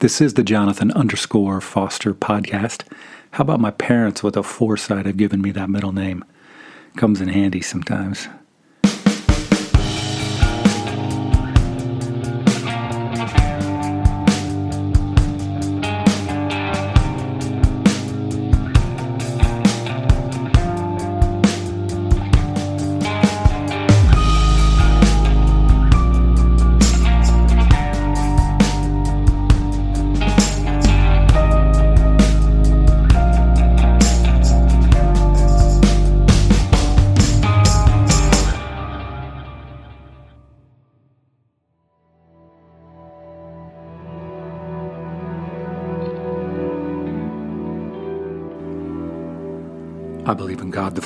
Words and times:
This 0.00 0.22
is 0.22 0.32
the 0.32 0.42
Jonathan 0.42 0.90
underscore 0.92 1.60
Foster 1.60 2.14
podcast. 2.14 2.84
How 3.32 3.42
about 3.42 3.60
my 3.60 3.70
parents 3.70 4.22
with 4.22 4.32
the 4.32 4.42
foresight 4.42 5.06
of 5.06 5.18
giving 5.18 5.42
me 5.42 5.50
that 5.50 5.68
middle 5.68 5.92
name? 5.92 6.24
Comes 6.96 7.20
in 7.20 7.28
handy 7.28 7.60
sometimes. 7.60 8.26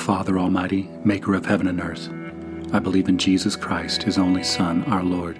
Father 0.05 0.37
Almighty, 0.37 0.87
maker 1.03 1.33
of 1.33 1.47
heaven 1.47 1.67
and 1.67 1.81
earth. 1.81 2.11
I 2.71 2.77
believe 2.77 3.09
in 3.09 3.17
Jesus 3.17 3.55
Christ, 3.55 4.03
his 4.03 4.19
only 4.19 4.43
Son, 4.43 4.83
our 4.83 5.01
Lord. 5.01 5.39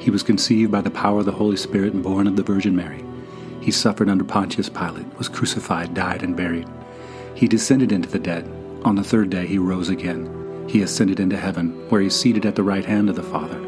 He 0.00 0.10
was 0.10 0.22
conceived 0.22 0.72
by 0.72 0.80
the 0.80 0.88
power 0.88 1.18
of 1.18 1.26
the 1.26 1.32
Holy 1.32 1.58
Spirit 1.58 1.92
and 1.92 2.02
born 2.02 2.26
of 2.26 2.34
the 2.34 2.42
Virgin 2.42 2.74
Mary. 2.74 3.04
He 3.60 3.70
suffered 3.70 4.08
under 4.08 4.24
Pontius 4.24 4.70
Pilate, 4.70 5.18
was 5.18 5.28
crucified, 5.28 5.92
died, 5.92 6.22
and 6.22 6.34
buried. 6.34 6.66
He 7.34 7.46
descended 7.46 7.92
into 7.92 8.08
the 8.08 8.18
dead. 8.18 8.50
On 8.86 8.94
the 8.94 9.04
third 9.04 9.28
day 9.28 9.46
he 9.46 9.58
rose 9.58 9.90
again. 9.90 10.66
He 10.66 10.80
ascended 10.80 11.20
into 11.20 11.36
heaven, 11.36 11.72
where 11.90 12.00
he 12.00 12.06
is 12.06 12.18
seated 12.18 12.46
at 12.46 12.54
the 12.54 12.62
right 12.62 12.86
hand 12.86 13.10
of 13.10 13.16
the 13.16 13.22
Father. 13.22 13.60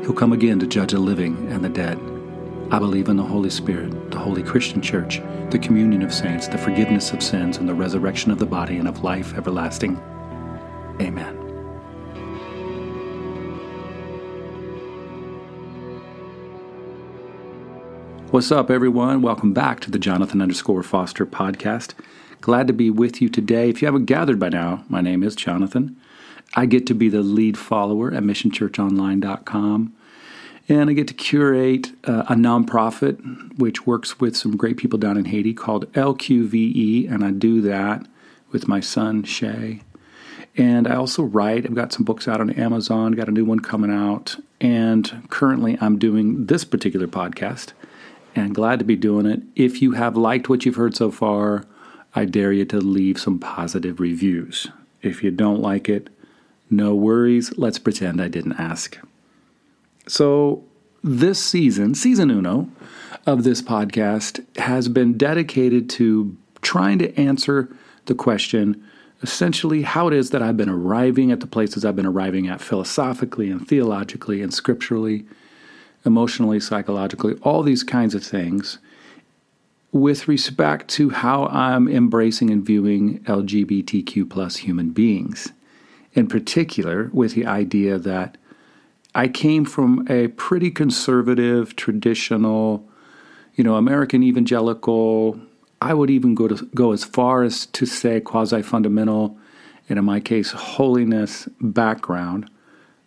He'll 0.00 0.14
come 0.14 0.32
again 0.32 0.58
to 0.60 0.66
judge 0.66 0.92
the 0.92 0.98
living 0.98 1.52
and 1.52 1.62
the 1.62 1.68
dead. 1.68 1.98
I 2.72 2.78
believe 2.78 3.08
in 3.08 3.16
the 3.16 3.24
Holy 3.24 3.50
Spirit, 3.50 4.12
the 4.12 4.18
holy 4.20 4.44
Christian 4.44 4.80
Church, 4.80 5.20
the 5.50 5.58
communion 5.58 6.02
of 6.02 6.14
saints, 6.14 6.46
the 6.46 6.56
forgiveness 6.56 7.12
of 7.12 7.20
sins, 7.20 7.56
and 7.56 7.68
the 7.68 7.74
resurrection 7.74 8.30
of 8.30 8.38
the 8.38 8.46
body 8.46 8.76
and 8.76 8.86
of 8.86 9.02
life 9.02 9.34
everlasting. 9.34 9.96
Amen. 11.00 11.34
What's 18.30 18.52
up, 18.52 18.70
everyone? 18.70 19.20
Welcome 19.20 19.52
back 19.52 19.80
to 19.80 19.90
the 19.90 19.98
Jonathan 19.98 20.40
underscore 20.40 20.84
Foster 20.84 21.26
podcast. 21.26 21.94
Glad 22.40 22.68
to 22.68 22.72
be 22.72 22.88
with 22.88 23.20
you 23.20 23.28
today. 23.28 23.68
If 23.68 23.82
you 23.82 23.86
haven't 23.86 24.04
gathered 24.04 24.38
by 24.38 24.50
now, 24.50 24.84
my 24.88 25.00
name 25.00 25.24
is 25.24 25.34
Jonathan. 25.34 25.96
I 26.54 26.66
get 26.66 26.86
to 26.86 26.94
be 26.94 27.08
the 27.08 27.22
lead 27.22 27.58
follower 27.58 28.14
at 28.14 28.22
missionchurchonline.com 28.22 29.92
and 30.70 30.88
I 30.88 30.92
get 30.92 31.08
to 31.08 31.14
curate 31.14 31.90
uh, 32.04 32.22
a 32.28 32.34
nonprofit 32.34 33.58
which 33.58 33.88
works 33.88 34.20
with 34.20 34.36
some 34.36 34.56
great 34.56 34.76
people 34.76 35.00
down 35.00 35.16
in 35.16 35.24
Haiti 35.24 35.52
called 35.52 35.92
LQVE, 35.94 37.10
and 37.10 37.24
I 37.24 37.32
do 37.32 37.60
that 37.62 38.06
with 38.52 38.68
my 38.68 38.78
son 38.78 39.24
Shay. 39.24 39.82
And 40.56 40.86
I 40.86 40.94
also 40.94 41.24
write. 41.24 41.66
I've 41.66 41.74
got 41.74 41.92
some 41.92 42.04
books 42.04 42.28
out 42.28 42.40
on 42.40 42.50
Amazon, 42.50 43.12
got 43.12 43.28
a 43.28 43.32
new 43.32 43.44
one 43.44 43.58
coming 43.58 43.90
out, 43.90 44.36
and 44.60 45.26
currently 45.28 45.76
I'm 45.80 45.98
doing 45.98 46.46
this 46.46 46.64
particular 46.64 47.08
podcast, 47.08 47.72
and 48.36 48.54
glad 48.54 48.78
to 48.78 48.84
be 48.84 48.96
doing 48.96 49.26
it. 49.26 49.42
If 49.56 49.82
you 49.82 49.92
have 49.92 50.16
liked 50.16 50.48
what 50.48 50.64
you've 50.64 50.76
heard 50.76 50.94
so 50.94 51.10
far, 51.10 51.64
I 52.14 52.26
dare 52.26 52.52
you 52.52 52.64
to 52.66 52.78
leave 52.78 53.18
some 53.18 53.40
positive 53.40 53.98
reviews. 53.98 54.68
If 55.02 55.24
you 55.24 55.32
don't 55.32 55.60
like 55.60 55.88
it, 55.88 56.10
no 56.68 56.94
worries. 56.94 57.56
Let's 57.58 57.80
pretend 57.80 58.22
I 58.22 58.28
didn't 58.28 58.52
ask. 58.52 58.98
So, 60.06 60.64
this 61.02 61.42
season, 61.42 61.94
season 61.94 62.30
uno 62.30 62.68
of 63.26 63.44
this 63.44 63.62
podcast, 63.62 64.44
has 64.58 64.88
been 64.88 65.16
dedicated 65.16 65.88
to 65.90 66.36
trying 66.62 66.98
to 66.98 67.14
answer 67.18 67.74
the 68.06 68.14
question 68.14 68.82
essentially 69.22 69.82
how 69.82 70.08
it 70.08 70.14
is 70.14 70.30
that 70.30 70.42
I've 70.42 70.56
been 70.56 70.70
arriving 70.70 71.30
at 71.30 71.40
the 71.40 71.46
places 71.46 71.84
I've 71.84 71.96
been 71.96 72.06
arriving 72.06 72.48
at 72.48 72.60
philosophically 72.60 73.50
and 73.50 73.66
theologically 73.66 74.42
and 74.42 74.52
scripturally, 74.52 75.26
emotionally, 76.04 76.58
psychologically, 76.60 77.34
all 77.42 77.62
these 77.62 77.82
kinds 77.82 78.14
of 78.14 78.24
things 78.24 78.78
with 79.92 80.28
respect 80.28 80.88
to 80.88 81.10
how 81.10 81.46
I'm 81.46 81.88
embracing 81.88 82.50
and 82.50 82.64
viewing 82.64 83.20
LGBTQ 83.24 84.30
plus 84.30 84.56
human 84.56 84.90
beings. 84.90 85.52
In 86.12 86.26
particular, 86.26 87.10
with 87.12 87.34
the 87.34 87.46
idea 87.46 87.98
that 87.98 88.36
I 89.14 89.28
came 89.28 89.64
from 89.64 90.06
a 90.08 90.28
pretty 90.28 90.70
conservative, 90.70 91.74
traditional, 91.76 92.88
you 93.54 93.64
know, 93.64 93.76
American 93.76 94.22
evangelical. 94.22 95.40
I 95.82 95.94
would 95.94 96.10
even 96.10 96.34
go 96.34 96.48
to 96.48 96.64
go 96.74 96.92
as 96.92 97.04
far 97.04 97.42
as 97.42 97.66
to 97.66 97.86
say 97.86 98.20
quasi 98.20 98.62
fundamental, 98.62 99.36
and 99.88 99.98
in 99.98 100.04
my 100.04 100.20
case, 100.20 100.52
holiness 100.52 101.48
background. 101.60 102.48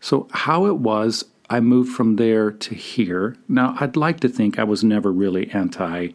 So 0.02 0.28
how 0.31 0.66
it 0.66 0.78
was, 0.78 1.24
I 1.50 1.62
moved 1.62 1.94
from 1.94 2.18
there 2.18 2.52
to 2.52 2.75
here. 2.75 3.38
Now, 3.47 3.75
I'd 3.80 3.96
like 3.96 4.19
to 4.22 4.30
think 4.30 4.59
I 4.59 4.63
was 4.63 4.84
never 4.84 5.12
really 5.12 5.50
anti 5.52 6.09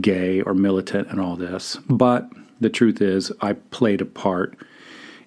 gay 0.00 0.40
or 0.42 0.54
militant 0.54 1.08
and 1.08 1.20
all 1.20 1.36
this, 1.36 1.76
but 1.88 2.30
the 2.60 2.70
truth 2.70 3.00
is, 3.00 3.32
I 3.40 3.54
played 3.54 4.00
a 4.00 4.06
part 4.06 4.56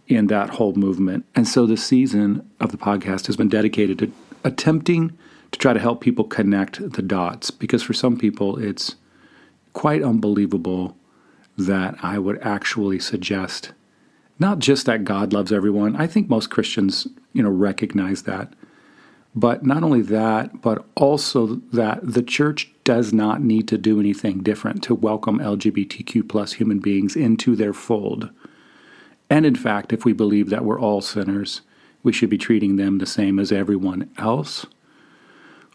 in 0.08 0.28
that 0.28 0.52
whole 0.52 0.74
movement. 0.74 1.26
And 1.36 1.48
so 1.48 1.66
the 1.66 1.78
season 1.78 2.50
of 2.60 2.72
the 2.72 2.78
podcast 2.78 3.28
has 3.28 3.38
been 3.38 3.50
dedicated 3.50 4.00
to 4.00 4.12
attempting 4.44 5.18
to 5.52 5.60
try 5.60 5.74
to 5.74 5.80
help 5.80 6.02
people 6.02 6.26
connect 6.26 6.92
the 6.94 7.02
dots 7.02 7.52
because 7.52 7.84
for 7.84 7.94
some 7.94 8.18
people 8.18 8.58
it's 8.58 8.96
quite 9.74 10.04
unbelievable 10.04 10.98
that 11.58 11.96
I 12.04 12.20
would 12.20 12.40
actually 12.42 13.00
suggest 13.00 13.72
not 14.40 14.60
just 14.60 14.86
that 14.88 15.04
God 15.04 15.32
loves 15.32 15.52
everyone. 15.52 15.96
I 15.96 16.08
think 16.08 16.28
most 16.28 16.50
Christians, 16.50 17.08
you 17.34 17.44
know, 17.44 17.50
recognize 17.50 18.24
that. 18.24 18.52
But 19.36 19.66
not 19.66 19.84
only 19.84 20.02
that, 20.02 20.62
but 20.62 20.86
also 20.96 21.62
that 21.72 22.00
the 22.04 22.22
church 22.22 22.72
does 22.84 23.14
not 23.14 23.42
need 23.42 23.68
to 23.70 23.78
do 23.78 24.00
anything 24.00 24.44
different 24.44 24.84
to 24.84 24.96
welcome 24.96 25.40
LGBTQ 25.40 26.28
plus 26.28 26.54
human 26.54 26.80
beings 26.80 27.16
into 27.16 27.56
their 27.56 27.74
fold. 27.74 28.30
And 29.30 29.46
in 29.46 29.56
fact, 29.56 29.94
if 29.94 30.06
we 30.06 30.14
believe 30.14 30.50
that 30.50 30.66
we're 30.66 30.80
all 30.80 31.02
sinners, 31.02 31.62
we 32.04 32.12
should 32.12 32.30
be 32.30 32.38
treating 32.38 32.76
them 32.76 32.98
the 32.98 33.06
same 33.06 33.40
as 33.40 33.52
everyone 33.52 34.10
else. 34.18 34.66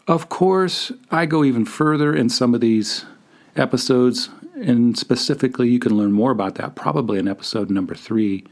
Of 0.07 0.29
course, 0.29 0.91
I 1.11 1.25
go 1.25 1.43
even 1.43 1.65
further 1.65 2.15
in 2.15 2.29
some 2.29 2.55
of 2.55 2.61
these 2.61 3.05
episodes, 3.55 4.29
and 4.55 4.97
specifically, 4.97 5.69
you 5.69 5.79
can 5.79 5.95
learn 5.95 6.11
more 6.11 6.31
about 6.31 6.55
that 6.55 6.75
probably 6.75 7.19
in 7.19 7.27
episode 7.27 7.69
number 7.69 7.95
three. 7.95 8.43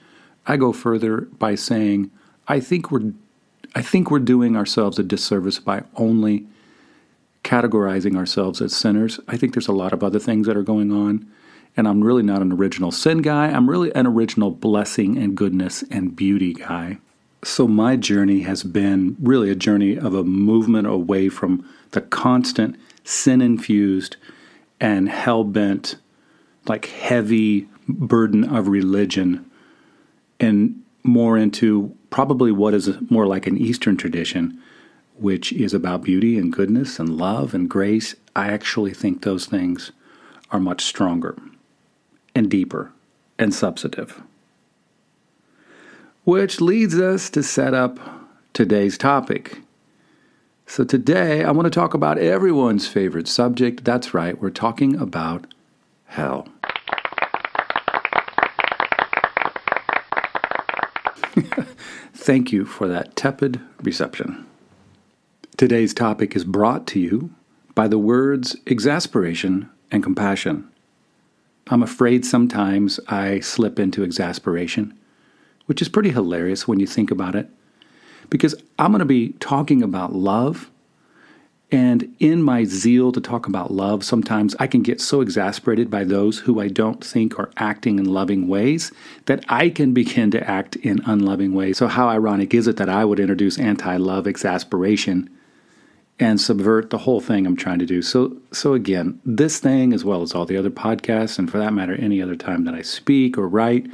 I 0.45 0.57
go 0.57 0.71
further 0.71 1.21
by 1.21 1.55
saying, 1.55 2.11
I 2.47 2.59
think 2.59 2.91
we're 2.91 3.13
I 3.75 3.81
think 3.81 4.09
we're 4.09 4.19
doing 4.19 4.55
ourselves 4.55 4.97
a 4.97 5.03
disservice 5.03 5.59
by 5.59 5.83
only 5.95 6.47
categorizing 7.43 8.15
ourselves 8.15 8.61
as 8.61 8.75
sinners. 8.75 9.19
I 9.27 9.37
think 9.37 9.53
there's 9.53 9.67
a 9.67 9.73
lot 9.73 9.93
of 9.93 10.03
other 10.03 10.19
things 10.19 10.47
that 10.47 10.57
are 10.57 10.63
going 10.63 10.91
on 10.91 11.29
and 11.77 11.87
I'm 11.87 12.03
really 12.03 12.23
not 12.23 12.41
an 12.41 12.51
original 12.51 12.91
sin 12.91 13.19
guy. 13.19 13.47
I'm 13.47 13.69
really 13.69 13.93
an 13.93 14.07
original 14.07 14.49
blessing 14.49 15.15
and 15.15 15.37
goodness 15.37 15.83
and 15.91 16.15
beauty 16.15 16.53
guy. 16.55 16.97
So 17.43 17.67
my 17.67 17.95
journey 17.95 18.41
has 18.41 18.63
been 18.63 19.15
really 19.21 19.51
a 19.51 19.55
journey 19.55 19.95
of 19.95 20.15
a 20.15 20.23
movement 20.23 20.87
away 20.87 21.29
from 21.29 21.69
the 21.91 22.01
constant 22.01 22.75
sin 23.03 23.41
infused 23.41 24.17
and 24.81 25.07
hell 25.07 25.43
bent, 25.43 25.97
like 26.65 26.87
heavy 26.87 27.69
burden 27.87 28.43
of 28.43 28.67
religion, 28.67 29.49
and 30.39 30.81
more 31.03 31.37
into 31.37 31.95
probably 32.09 32.51
what 32.51 32.73
is 32.73 32.89
more 33.09 33.27
like 33.27 33.45
an 33.45 33.57
Eastern 33.57 33.95
tradition, 33.97 34.59
which 35.15 35.53
is 35.53 35.73
about 35.73 36.03
beauty 36.03 36.37
and 36.37 36.51
goodness 36.51 36.99
and 36.99 37.17
love 37.17 37.53
and 37.53 37.69
grace. 37.69 38.15
I 38.35 38.49
actually 38.49 38.93
think 38.93 39.21
those 39.21 39.45
things 39.45 39.91
are 40.51 40.59
much 40.59 40.83
stronger 40.83 41.37
and 42.37 42.49
deeper 42.51 42.91
and 43.39 43.53
substantive. 43.53 44.21
Which 46.23 46.61
leads 46.61 46.99
us 46.99 47.29
to 47.31 47.41
set 47.41 47.73
up 47.73 47.99
today's 48.53 48.97
topic. 48.97 49.61
So, 50.65 50.83
today 50.83 51.43
I 51.43 51.51
want 51.51 51.65
to 51.65 51.71
talk 51.71 51.93
about 51.93 52.17
everyone's 52.17 52.87
favorite 52.87 53.27
subject. 53.27 53.83
That's 53.85 54.13
right, 54.13 54.39
we're 54.39 54.49
talking 54.49 54.95
about 54.99 55.47
hell. 56.05 56.47
Thank 62.13 62.51
you 62.51 62.65
for 62.65 62.87
that 62.87 63.15
tepid 63.15 63.61
reception. 63.81 64.45
Today's 65.55 65.93
topic 65.93 66.35
is 66.35 66.43
brought 66.43 66.85
to 66.87 66.99
you 66.99 67.33
by 67.73 67.87
the 67.87 67.97
words 67.97 68.57
exasperation 68.65 69.69
and 69.89 70.03
compassion. 70.03 70.69
I'm 71.69 71.83
afraid 71.83 72.25
sometimes 72.25 72.99
I 73.07 73.39
slip 73.39 73.79
into 73.79 74.03
exasperation, 74.03 74.97
which 75.65 75.81
is 75.81 75.89
pretty 75.89 76.11
hilarious 76.11 76.67
when 76.67 76.79
you 76.79 76.87
think 76.87 77.11
about 77.11 77.35
it, 77.35 77.49
because 78.29 78.55
I'm 78.79 78.91
going 78.91 78.99
to 78.99 79.05
be 79.05 79.29
talking 79.39 79.83
about 79.83 80.13
love 80.13 80.69
and 81.69 82.15
in 82.19 82.43
my 82.43 82.63
zeal 82.63 83.11
to 83.11 83.19
talk 83.19 83.45
about 83.45 83.71
love, 83.71 84.05
sometimes 84.05 84.55
I 84.57 84.67
can 84.67 84.83
get 84.83 85.01
so 85.01 85.19
exasperated 85.19 85.91
by 85.91 86.05
those 86.05 86.39
who 86.39 86.61
I 86.61 86.69
don't 86.69 87.03
think 87.03 87.37
are 87.37 87.51
acting 87.57 87.99
in 87.99 88.05
loving 88.05 88.47
ways 88.47 88.93
that 89.25 89.43
I 89.49 89.69
can 89.69 89.93
begin 89.93 90.31
to 90.31 90.49
act 90.49 90.77
in 90.77 91.01
unloving 91.05 91.53
ways. 91.53 91.77
So, 91.77 91.87
how 91.87 92.07
ironic 92.07 92.53
is 92.53 92.67
it 92.67 92.77
that 92.77 92.87
I 92.87 93.03
would 93.03 93.19
introduce 93.19 93.59
anti 93.59 93.97
love 93.97 94.27
exasperation 94.27 95.29
and 96.19 96.41
subvert 96.41 96.89
the 96.89 96.97
whole 96.99 97.21
thing 97.21 97.45
I'm 97.45 97.55
trying 97.55 97.79
to 97.79 97.85
do? 97.85 98.01
So, 98.01 98.37
so, 98.51 98.73
again, 98.73 99.19
this 99.25 99.59
thing, 99.59 99.93
as 99.93 100.03
well 100.03 100.21
as 100.21 100.33
all 100.33 100.45
the 100.45 100.57
other 100.57 100.69
podcasts, 100.69 101.37
and 101.37 101.49
for 101.49 101.57
that 101.57 101.73
matter, 101.73 101.95
any 101.95 102.21
other 102.21 102.35
time 102.35 102.65
that 102.65 102.73
I 102.73 102.81
speak 102.81 103.37
or 103.37 103.47
write, 103.47 103.87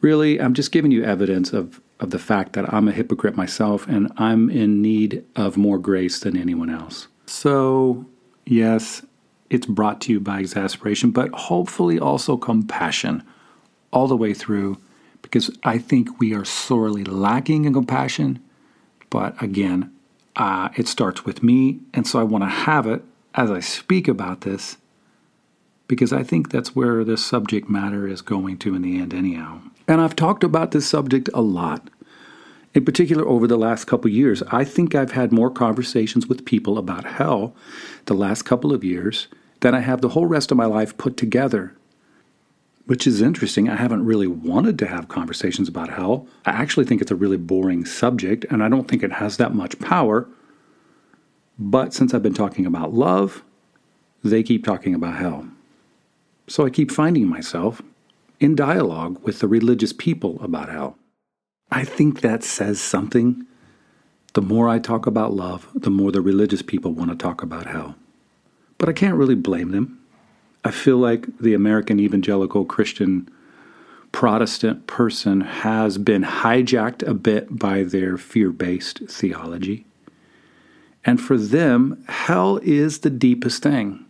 really, 0.00 0.40
I'm 0.40 0.54
just 0.54 0.72
giving 0.72 0.90
you 0.90 1.04
evidence 1.04 1.52
of 1.52 1.80
of 2.00 2.10
the 2.10 2.18
fact 2.18 2.54
that 2.54 2.72
I'm 2.72 2.88
a 2.88 2.92
hypocrite 2.92 3.36
myself 3.36 3.86
and 3.86 4.12
I'm 4.16 4.50
in 4.50 4.82
need 4.82 5.24
of 5.36 5.56
more 5.56 5.78
grace 5.78 6.20
than 6.20 6.36
anyone 6.36 6.68
else. 6.68 7.08
So, 7.26 8.06
yes, 8.44 9.02
it's 9.50 9.66
brought 9.66 10.00
to 10.02 10.12
you 10.12 10.20
by 10.20 10.40
exasperation, 10.40 11.10
but 11.10 11.30
hopefully 11.32 11.98
also 11.98 12.36
compassion 12.36 13.22
all 13.92 14.08
the 14.08 14.16
way 14.16 14.34
through 14.34 14.78
because 15.22 15.50
I 15.62 15.78
think 15.78 16.20
we 16.20 16.34
are 16.34 16.44
sorely 16.44 17.04
lacking 17.04 17.64
in 17.64 17.72
compassion. 17.72 18.42
But 19.08 19.40
again, 19.42 19.92
uh, 20.36 20.68
it 20.76 20.88
starts 20.88 21.24
with 21.24 21.42
me, 21.42 21.80
and 21.92 22.06
so 22.06 22.18
I 22.18 22.24
want 22.24 22.44
to 22.44 22.48
have 22.48 22.86
it 22.86 23.02
as 23.34 23.50
I 23.50 23.60
speak 23.60 24.08
about 24.08 24.42
this 24.42 24.76
because 25.86 26.12
I 26.12 26.22
think 26.22 26.50
that's 26.50 26.74
where 26.74 27.04
this 27.04 27.24
subject 27.24 27.68
matter 27.68 28.08
is 28.08 28.22
going 28.22 28.58
to 28.58 28.74
in 28.74 28.82
the 28.82 28.98
end, 28.98 29.12
anyhow. 29.12 29.60
And 29.86 30.00
I've 30.00 30.16
talked 30.16 30.42
about 30.42 30.70
this 30.70 30.88
subject 30.88 31.28
a 31.34 31.42
lot. 31.42 31.90
In 32.72 32.84
particular, 32.84 33.26
over 33.26 33.46
the 33.46 33.58
last 33.58 33.84
couple 33.84 34.10
years, 34.10 34.42
I 34.50 34.64
think 34.64 34.94
I've 34.94 35.12
had 35.12 35.30
more 35.30 35.50
conversations 35.50 36.26
with 36.26 36.44
people 36.44 36.78
about 36.78 37.04
hell 37.04 37.54
the 38.06 38.14
last 38.14 38.42
couple 38.42 38.72
of 38.72 38.82
years 38.82 39.28
than 39.60 39.74
I 39.74 39.80
have 39.80 40.00
the 40.00 40.10
whole 40.10 40.26
rest 40.26 40.50
of 40.50 40.56
my 40.56 40.64
life 40.64 40.96
put 40.98 41.16
together. 41.16 41.74
Which 42.86 43.06
is 43.06 43.22
interesting. 43.22 43.68
I 43.68 43.76
haven't 43.76 44.04
really 44.04 44.26
wanted 44.26 44.78
to 44.80 44.86
have 44.86 45.08
conversations 45.08 45.68
about 45.68 45.88
hell. 45.88 46.26
I 46.44 46.50
actually 46.50 46.84
think 46.84 47.00
it's 47.00 47.10
a 47.10 47.16
really 47.16 47.38
boring 47.38 47.86
subject, 47.86 48.44
and 48.50 48.62
I 48.62 48.68
don't 48.68 48.86
think 48.86 49.02
it 49.02 49.12
has 49.12 49.38
that 49.38 49.54
much 49.54 49.78
power. 49.78 50.28
But 51.58 51.94
since 51.94 52.12
I've 52.12 52.22
been 52.22 52.34
talking 52.34 52.66
about 52.66 52.92
love, 52.92 53.42
they 54.22 54.42
keep 54.42 54.64
talking 54.64 54.94
about 54.94 55.16
hell. 55.16 55.48
So 56.46 56.66
I 56.66 56.70
keep 56.70 56.90
finding 56.90 57.26
myself 57.26 57.80
in 58.38 58.54
dialogue 58.54 59.18
with 59.22 59.38
the 59.38 59.48
religious 59.48 59.92
people 59.92 60.38
about 60.42 60.68
hell. 60.68 60.98
I 61.70 61.84
think 61.84 62.20
that 62.20 62.44
says 62.44 62.80
something. 62.80 63.46
The 64.34 64.42
more 64.42 64.68
I 64.68 64.78
talk 64.78 65.06
about 65.06 65.32
love, 65.32 65.68
the 65.74 65.90
more 65.90 66.12
the 66.12 66.20
religious 66.20 66.60
people 66.60 66.92
want 66.92 67.10
to 67.10 67.16
talk 67.16 67.42
about 67.42 67.66
hell. 67.66 67.94
But 68.76 68.88
I 68.88 68.92
can't 68.92 69.16
really 69.16 69.36
blame 69.36 69.70
them. 69.70 70.00
I 70.64 70.70
feel 70.70 70.96
like 70.96 71.38
the 71.38 71.54
American 71.54 72.00
evangelical 72.00 72.64
Christian 72.64 73.28
Protestant 74.12 74.86
person 74.86 75.40
has 75.40 75.98
been 75.98 76.22
hijacked 76.22 77.06
a 77.06 77.14
bit 77.14 77.58
by 77.58 77.82
their 77.82 78.16
fear 78.16 78.50
based 78.50 79.00
theology. 79.08 79.84
And 81.04 81.20
for 81.20 81.36
them, 81.36 82.02
hell 82.08 82.58
is 82.62 83.00
the 83.00 83.10
deepest 83.10 83.62
thing. 83.62 84.04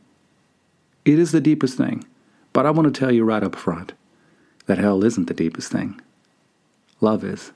It 1.05 1.19
is 1.19 1.33
the 1.33 1.41
deepest 1.41 1.77
thing. 1.77 2.05
But 2.53 2.67
I 2.67 2.71
want 2.71 2.93
to 2.93 2.99
tell 2.99 3.11
you 3.11 3.25
right 3.25 3.43
up 3.43 3.57
front 3.57 3.95
that 4.67 4.79
hell 4.79 5.03
isn't 5.03 5.27
the 5.27 5.35
deepest 5.35 5.73
thing. 5.73 6.00
Love 7.00 7.25
is. 7.25 7.53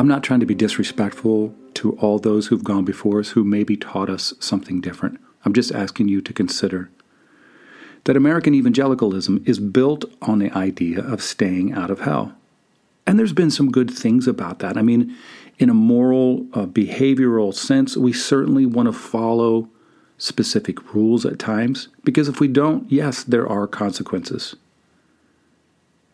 I'm 0.00 0.08
not 0.08 0.22
trying 0.22 0.40
to 0.40 0.46
be 0.46 0.54
disrespectful 0.54 1.54
to 1.74 1.92
all 1.98 2.18
those 2.18 2.46
who've 2.46 2.64
gone 2.64 2.86
before 2.86 3.20
us 3.20 3.28
who 3.28 3.44
maybe 3.44 3.76
taught 3.76 4.08
us 4.08 4.32
something 4.40 4.80
different. 4.80 5.20
I'm 5.44 5.52
just 5.52 5.72
asking 5.72 6.08
you 6.08 6.22
to 6.22 6.32
consider 6.32 6.90
that 8.04 8.16
American 8.16 8.54
evangelicalism 8.54 9.42
is 9.44 9.58
built 9.58 10.06
on 10.22 10.38
the 10.38 10.50
idea 10.56 11.00
of 11.00 11.20
staying 11.20 11.74
out 11.74 11.90
of 11.90 12.00
hell. 12.00 12.34
And 13.06 13.18
there's 13.18 13.34
been 13.34 13.50
some 13.50 13.70
good 13.70 13.90
things 13.90 14.26
about 14.26 14.60
that. 14.60 14.78
I 14.78 14.80
mean, 14.80 15.14
in 15.58 15.68
a 15.68 15.74
moral, 15.74 16.46
uh, 16.54 16.64
behavioral 16.64 17.52
sense, 17.52 17.94
we 17.94 18.14
certainly 18.14 18.64
want 18.64 18.86
to 18.86 18.94
follow 18.94 19.68
specific 20.16 20.94
rules 20.94 21.26
at 21.26 21.38
times, 21.38 21.88
because 22.04 22.26
if 22.26 22.40
we 22.40 22.48
don't, 22.48 22.90
yes, 22.90 23.22
there 23.22 23.46
are 23.46 23.66
consequences. 23.66 24.56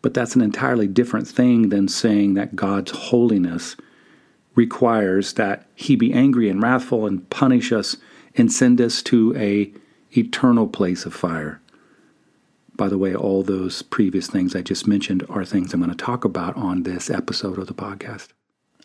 But 0.07 0.13
that's 0.13 0.37
an 0.37 0.41
entirely 0.41 0.87
different 0.87 1.27
thing 1.27 1.67
than 1.67 1.89
saying 1.89 2.35
that 2.35 2.55
God's 2.55 2.91
holiness 2.91 3.75
requires 4.55 5.33
that 5.33 5.67
he 5.75 5.97
be 5.97 6.13
angry 6.13 6.47
and 6.47 6.63
wrathful 6.63 7.05
and 7.05 7.29
punish 7.29 7.73
us 7.73 7.97
and 8.33 8.49
send 8.49 8.79
us 8.79 9.01
to 9.01 9.35
a 9.35 9.69
eternal 10.17 10.65
place 10.65 11.05
of 11.05 11.13
fire. 11.13 11.59
By 12.77 12.87
the 12.87 12.97
way, 12.97 13.13
all 13.13 13.43
those 13.43 13.81
previous 13.81 14.27
things 14.27 14.55
I 14.55 14.61
just 14.61 14.87
mentioned 14.87 15.25
are 15.27 15.43
things 15.43 15.73
I'm 15.73 15.81
going 15.81 15.91
to 15.91 15.97
talk 15.97 16.23
about 16.23 16.55
on 16.55 16.83
this 16.83 17.09
episode 17.09 17.57
of 17.59 17.67
the 17.67 17.73
podcast. 17.73 18.29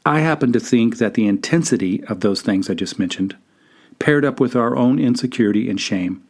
I 0.05 0.19
happen 0.19 0.53
to 0.55 0.59
think 0.59 0.99
that 0.99 1.15
the 1.15 1.29
intensity 1.29 2.03
of 2.07 2.19
those 2.19 2.43
things 2.43 2.69
I 2.69 2.75
just 2.75 2.99
mentioned, 2.99 3.37
paired 4.01 4.25
up 4.25 4.41
with 4.41 4.57
our 4.57 4.75
own 4.75 4.99
insecurity 4.99 5.71
and 5.71 5.81
shame, 5.81 6.25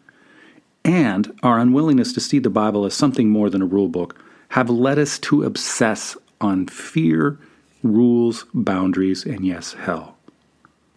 and 0.85 1.35
our 1.43 1.59
unwillingness 1.59 2.13
to 2.13 2.21
see 2.21 2.39
the 2.39 2.51
Bible 2.51 2.85
as 2.85 2.93
something 2.93 3.31
more 3.31 3.49
than 3.49 3.63
a 3.63 3.67
rule 3.67 3.89
book, 3.89 4.23
have 4.53 4.69
led 4.69 4.99
us 4.99 5.19
to 5.19 5.45
obsess 5.45 6.15
on 6.41 6.67
fear, 6.67 7.39
rules, 7.83 8.45
boundaries, 8.53 9.25
and 9.25 9.47
yes, 9.47 9.73
hell. 9.73 10.19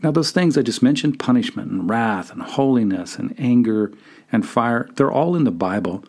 Now, 0.04 0.12
those 0.12 0.32
things 0.32 0.58
I 0.58 0.62
just 0.62 0.84
mentioned 0.84 1.20
punishment 1.20 1.72
and 1.72 1.90
wrath 1.90 2.32
and 2.32 2.42
holiness 2.42 3.16
and 3.16 3.34
anger 3.40 3.94
and 4.30 4.46
fire 4.46 4.90
they're 4.96 5.12
all 5.12 5.38
in 5.38 5.46
the 5.46 5.52
Bible 5.52 6.04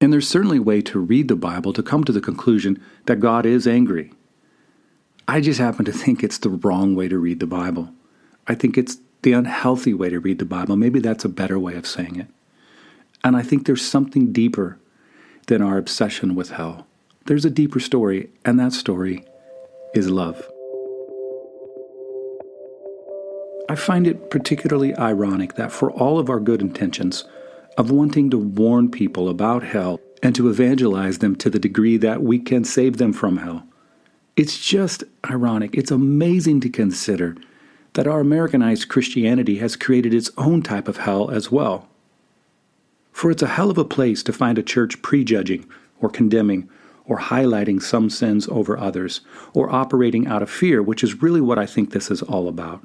and 0.00 0.12
there's 0.12 0.28
certainly 0.28 0.58
a 0.58 0.62
way 0.62 0.82
to 0.82 0.98
read 0.98 1.28
the 1.28 1.36
Bible 1.36 1.72
to 1.72 1.82
come 1.82 2.04
to 2.04 2.12
the 2.12 2.20
conclusion 2.20 2.82
that 3.06 3.20
God 3.20 3.46
is 3.46 3.66
angry. 3.66 4.12
I 5.26 5.40
just 5.40 5.58
happen 5.58 5.86
to 5.86 5.92
think 5.92 6.22
it's 6.22 6.36
the 6.36 6.50
wrong 6.50 6.94
way 6.94 7.08
to 7.08 7.16
read 7.16 7.40
the 7.40 7.46
Bible. 7.46 7.88
I 8.46 8.54
think 8.54 8.76
it's 8.76 8.98
the 9.22 9.32
unhealthy 9.32 9.94
way 9.94 10.10
to 10.10 10.20
read 10.20 10.38
the 10.38 10.44
Bible. 10.44 10.76
Maybe 10.76 11.00
that's 11.00 11.24
a 11.24 11.30
better 11.30 11.58
way 11.58 11.76
of 11.76 11.86
saying 11.86 12.16
it. 12.16 12.26
And 13.22 13.34
I 13.36 13.42
think 13.42 13.64
there's 13.64 13.80
something 13.80 14.32
deeper 14.32 14.78
than 15.46 15.62
our 15.62 15.78
obsession 15.78 16.34
with 16.34 16.50
hell. 16.50 16.86
There's 17.26 17.44
a 17.44 17.50
deeper 17.50 17.80
story, 17.80 18.30
and 18.44 18.58
that 18.60 18.72
story 18.72 19.24
is 19.94 20.10
love. 20.10 20.48
I 23.68 23.76
find 23.76 24.06
it 24.06 24.30
particularly 24.30 24.94
ironic 24.96 25.54
that 25.54 25.72
for 25.72 25.90
all 25.90 26.18
of 26.18 26.28
our 26.28 26.40
good 26.40 26.60
intentions, 26.60 27.24
of 27.76 27.90
wanting 27.90 28.30
to 28.30 28.38
warn 28.38 28.90
people 28.90 29.28
about 29.28 29.62
hell 29.62 30.00
and 30.22 30.34
to 30.34 30.48
evangelize 30.48 31.18
them 31.18 31.34
to 31.36 31.50
the 31.50 31.58
degree 31.58 31.96
that 31.96 32.22
we 32.22 32.38
can 32.38 32.64
save 32.64 32.98
them 32.98 33.12
from 33.12 33.38
hell. 33.38 33.66
It's 34.36 34.64
just 34.64 35.04
ironic. 35.30 35.74
It's 35.74 35.90
amazing 35.90 36.60
to 36.60 36.68
consider 36.68 37.36
that 37.94 38.06
our 38.06 38.20
Americanized 38.20 38.88
Christianity 38.88 39.58
has 39.58 39.76
created 39.76 40.12
its 40.12 40.30
own 40.36 40.62
type 40.62 40.88
of 40.88 40.98
hell 40.98 41.30
as 41.30 41.50
well. 41.50 41.88
For 43.14 43.30
it's 43.30 43.42
a 43.42 43.46
hell 43.46 43.70
of 43.70 43.78
a 43.78 43.84
place 43.84 44.24
to 44.24 44.32
find 44.32 44.58
a 44.58 44.62
church 44.62 45.00
prejudging 45.00 45.66
or 46.00 46.10
condemning 46.10 46.68
or 47.06 47.20
highlighting 47.20 47.80
some 47.80 48.10
sins 48.10 48.48
over 48.48 48.76
others 48.76 49.20
or 49.54 49.70
operating 49.70 50.26
out 50.26 50.42
of 50.42 50.50
fear, 50.50 50.82
which 50.82 51.04
is 51.04 51.22
really 51.22 51.40
what 51.40 51.56
I 51.56 51.64
think 51.64 51.92
this 51.92 52.10
is 52.10 52.22
all 52.22 52.48
about. 52.48 52.84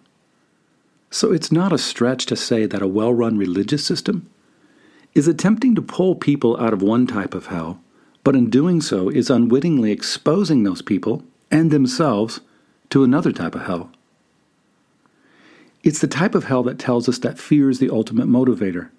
So 1.10 1.34
it's 1.34 1.52
not 1.52 1.74
a 1.74 1.80
stretch 1.80 2.28
to 2.28 2.36
say 2.36 2.68
that 2.68 2.84
a 2.84 2.88
well 2.88 3.12
run 3.12 3.40
religious 3.40 3.84
system 3.84 4.30
is 5.16 5.28
attempting 5.28 5.74
to 5.74 5.82
pull 5.82 6.14
people 6.14 6.56
out 6.62 6.74
of 6.74 6.84
one 6.84 7.08
type 7.08 7.34
of 7.34 7.48
hell, 7.48 7.82
but 8.24 8.36
in 8.36 8.52
doing 8.52 8.82
so 8.82 9.10
is 9.10 9.32
unwittingly 9.32 9.92
exposing 9.92 10.62
those 10.62 10.84
people 10.84 11.24
and 11.50 11.72
themselves 11.72 12.40
to 12.92 13.04
another 13.04 13.32
type 13.32 13.56
of 13.56 13.66
hell. 13.66 13.90
It's 15.84 16.02
the 16.02 16.08
type 16.08 16.36
of 16.36 16.44
hell 16.44 16.62
that 16.64 16.78
tells 16.78 17.10
us 17.10 17.18
that 17.18 17.40
fear 17.40 17.72
is 17.72 17.80
the 17.80 17.90
ultimate 17.90 18.28
motivator. 18.28 18.90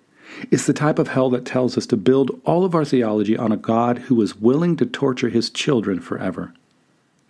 It's 0.51 0.67
the 0.67 0.73
type 0.73 0.99
of 0.99 1.09
hell 1.09 1.31
that 1.31 1.45
tells 1.45 1.77
us 1.77 1.87
to 1.87 1.97
build 1.97 2.41
all 2.45 2.65
of 2.65 2.75
our 2.75 2.85
theology 2.85 3.37
on 3.37 3.53
a 3.53 3.57
God 3.57 3.99
who 3.99 4.21
is 4.23 4.37
willing 4.37 4.77
to 4.77 4.87
torture 4.87 5.29
his 5.29 5.51
children 5.51 6.01
forever. 6.01 6.53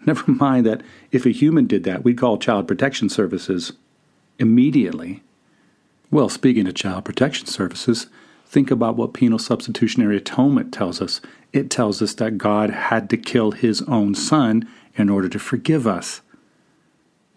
Never 0.07 0.30
mind 0.33 0.66
that 0.66 0.83
if 1.11 1.26
a 1.26 1.30
human 1.30 1.66
did 1.66 1.85
that, 1.85 2.04
we'd 2.04 2.19
call 2.19 2.38
Child 2.38 2.69
Protection 2.69 3.09
Services 3.09 3.73
immediately. 4.38 5.23
Well, 6.11 6.28
speaking 6.28 6.66
of 6.66 6.75
Child 6.75 7.04
Protection 7.04 7.47
Services, 7.47 8.07
Think 8.50 8.73
about 8.73 8.97
what 8.97 9.14
penal 9.14 9.38
substitutionary 9.38 10.16
atonement 10.16 10.75
tells 10.75 11.00
us. 11.00 11.21
It 11.52 11.71
tells 11.71 12.02
us 12.02 12.14
that 12.14 12.37
God 12.37 12.71
had 12.71 13.09
to 13.11 13.16
kill 13.16 13.52
his 13.52 13.80
own 13.83 14.16
son 14.16 14.69
in 14.97 15.09
order 15.09 15.28
to 15.28 15.38
forgive 15.38 15.87
us. 15.87 16.21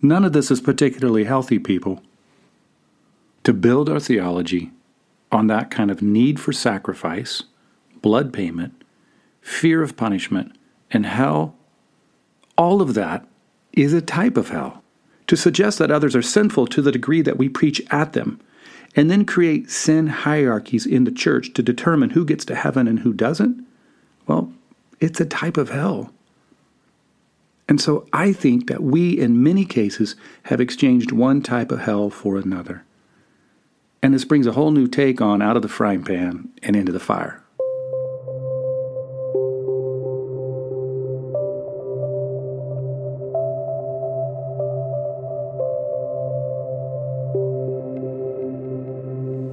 None 0.01 0.25
of 0.25 0.33
this 0.33 0.49
is 0.49 0.59
particularly 0.59 1.25
healthy, 1.25 1.59
people. 1.59 2.01
To 3.43 3.53
build 3.53 3.89
our 3.89 3.99
theology 3.99 4.71
on 5.33 5.47
that 5.47 5.71
kind 5.71 5.89
of 5.89 6.01
need 6.01 6.39
for 6.39 6.53
sacrifice, 6.53 7.43
blood 8.01 8.31
payment, 8.31 8.83
fear 9.41 9.81
of 9.81 9.97
punishment, 9.97 10.55
and 10.91 11.05
hell, 11.05 11.55
all 12.57 12.81
of 12.81 12.93
that 12.93 13.27
is 13.73 13.93
a 13.93 14.01
type 14.01 14.37
of 14.37 14.49
hell. 14.49 14.83
To 15.27 15.35
suggest 15.37 15.79
that 15.79 15.91
others 15.91 16.15
are 16.15 16.21
sinful 16.21 16.67
to 16.67 16.81
the 16.81 16.91
degree 16.91 17.21
that 17.21 17.37
we 17.37 17.49
preach 17.49 17.81
at 17.89 18.13
them 18.13 18.39
and 18.95 19.09
then 19.09 19.25
create 19.25 19.71
sin 19.71 20.07
hierarchies 20.07 20.85
in 20.85 21.05
the 21.05 21.11
church 21.11 21.53
to 21.53 21.63
determine 21.63 22.11
who 22.11 22.25
gets 22.25 22.45
to 22.45 22.55
heaven 22.55 22.87
and 22.87 22.99
who 22.99 23.13
doesn't, 23.13 23.65
well, 24.27 24.53
it's 24.99 25.19
a 25.19 25.25
type 25.25 25.57
of 25.57 25.69
hell. 25.69 26.13
And 27.67 27.81
so 27.81 28.05
I 28.13 28.33
think 28.33 28.67
that 28.67 28.83
we, 28.83 29.17
in 29.17 29.41
many 29.41 29.65
cases, 29.65 30.15
have 30.43 30.61
exchanged 30.61 31.11
one 31.11 31.41
type 31.41 31.71
of 31.71 31.79
hell 31.79 32.09
for 32.09 32.37
another. 32.37 32.83
And 34.03 34.13
this 34.13 34.25
brings 34.25 34.45
a 34.45 34.51
whole 34.51 34.71
new 34.71 34.85
take 34.85 35.21
on 35.21 35.41
out 35.41 35.55
of 35.55 35.61
the 35.61 35.69
frying 35.69 36.03
pan 36.03 36.49
and 36.61 36.75
into 36.75 36.91
the 36.91 36.99
fire. 36.99 37.41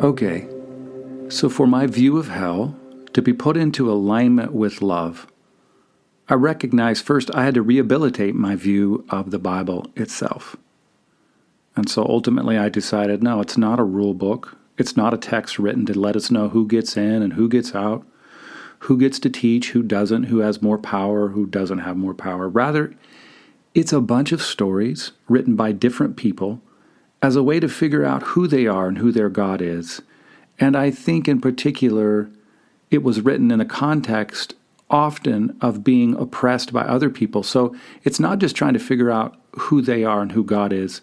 Okay, 0.03 0.49
so 1.29 1.49
for 1.49 1.69
my 1.69 1.87
view 1.87 2.19
of 2.19 2.29
hell 2.29 2.75
to 3.13 3.23
be 3.23 3.33
put 3.33 3.57
into 3.57 3.89
alignment 3.89 4.53
with 4.53 4.83
love, 4.83 5.29
I 6.29 6.35
recognize 6.35 7.01
first 7.01 7.33
I 7.33 7.45
had 7.45 7.55
to 7.55 7.63
rehabilitate 7.63 8.35
my 8.35 8.57
view 8.57 9.05
of 9.11 9.31
the 9.31 9.39
Bible 9.39 9.87
itself. 9.95 10.57
And 11.77 11.89
so 11.89 12.05
ultimately 12.05 12.59
I 12.59 12.69
decided 12.69 13.23
no, 13.23 13.41
it's 13.41 13.57
not 13.57 13.81
a 13.81 13.85
rule 13.85 14.15
book. 14.15 14.57
It's 14.77 14.97
not 14.97 15.15
a 15.15 15.19
text 15.19 15.59
written 15.59 15.85
to 15.87 15.99
let 15.99 16.17
us 16.17 16.31
know 16.31 16.49
who 16.49 16.67
gets 16.67 16.97
in 16.97 17.23
and 17.23 17.35
who 17.35 17.49
gets 17.49 17.75
out, 17.75 18.07
who 18.81 18.99
gets 18.99 19.19
to 19.21 19.31
teach, 19.31 19.71
who 19.71 19.83
doesn't, 19.83 20.25
who 20.25 20.39
has 20.39 20.63
more 20.63 20.79
power, 20.79 21.29
who 21.29 21.47
doesn't 21.47 21.81
have 21.81 21.97
more 21.97 22.15
power. 22.15 22.49
Rather, 22.49 22.95
it's 23.75 23.93
a 23.93 24.01
bunch 24.01 24.33
of 24.33 24.43
stories 24.43 25.13
written 25.29 25.55
by 25.55 25.73
different 25.73 26.17
people 26.17 26.61
as 27.23 27.37
a 27.37 27.43
way 27.43 27.61
to 27.61 27.69
figure 27.69 28.05
out 28.05 28.23
who 28.23 28.47
they 28.47 28.67
are 28.67 28.89
and 28.89 28.99
who 28.99 29.13
their 29.13 29.29
God 29.29 29.61
is. 29.61 30.01
And 30.59 30.77
I 30.77 30.91
think 30.91 31.29
in 31.29 31.41
particular, 31.41 32.31
it 32.91 33.03
was 33.03 33.21
written 33.21 33.51
in 33.51 33.61
a 33.61 33.67
context 33.67 34.55
often 34.89 35.57
of 35.61 35.85
being 35.85 36.17
oppressed 36.17 36.73
by 36.73 36.83
other 36.83 37.11
people. 37.11 37.43
So 37.43 37.75
it's 38.03 38.19
not 38.19 38.39
just 38.39 38.57
trying 38.57 38.75
to 38.75 38.81
figure 38.81 39.11
out 39.11 39.37
who 39.53 39.81
they 39.83 40.05
are 40.05 40.21
and 40.21 40.33
who 40.33 40.43
God 40.43 40.73
is, 40.73 41.01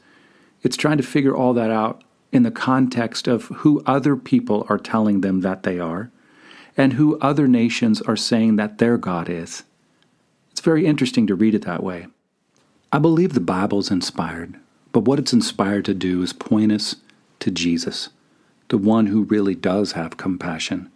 it's 0.63 0.77
trying 0.77 0.97
to 0.97 1.03
figure 1.03 1.35
all 1.35 1.53
that 1.53 1.71
out 1.71 2.03
in 2.31 2.43
the 2.43 2.51
context 2.51 3.27
of 3.27 3.45
who 3.47 3.81
other 3.85 4.15
people 4.15 4.65
are 4.69 4.77
telling 4.77 5.21
them 5.21 5.41
that 5.41 5.63
they 5.63 5.79
are 5.79 6.11
and 6.75 6.93
who 6.93 7.19
other 7.19 7.47
nations 7.47 8.01
are 8.01 8.15
saying 8.15 8.55
that 8.55 8.77
their 8.77 8.97
God 8.97 9.29
is. 9.29 9.63
It's 10.51 10.61
very 10.61 10.85
interesting 10.85 11.27
to 11.27 11.35
read 11.35 11.55
it 11.55 11.65
that 11.65 11.83
way. 11.83 12.07
I 12.91 12.99
believe 12.99 13.33
the 13.33 13.39
Bible's 13.39 13.91
inspired. 13.91 14.59
But 14.91 15.05
what 15.05 15.19
it's 15.19 15.33
inspired 15.33 15.85
to 15.85 15.93
do 15.93 16.23
is 16.23 16.33
point 16.33 16.71
us 16.71 16.95
to 17.39 17.51
Jesus, 17.51 18.09
the 18.69 18.77
one 18.77 19.07
who 19.07 19.23
really 19.23 19.53
does 19.53 19.91
have 19.91 20.17
compassion. 20.17 20.89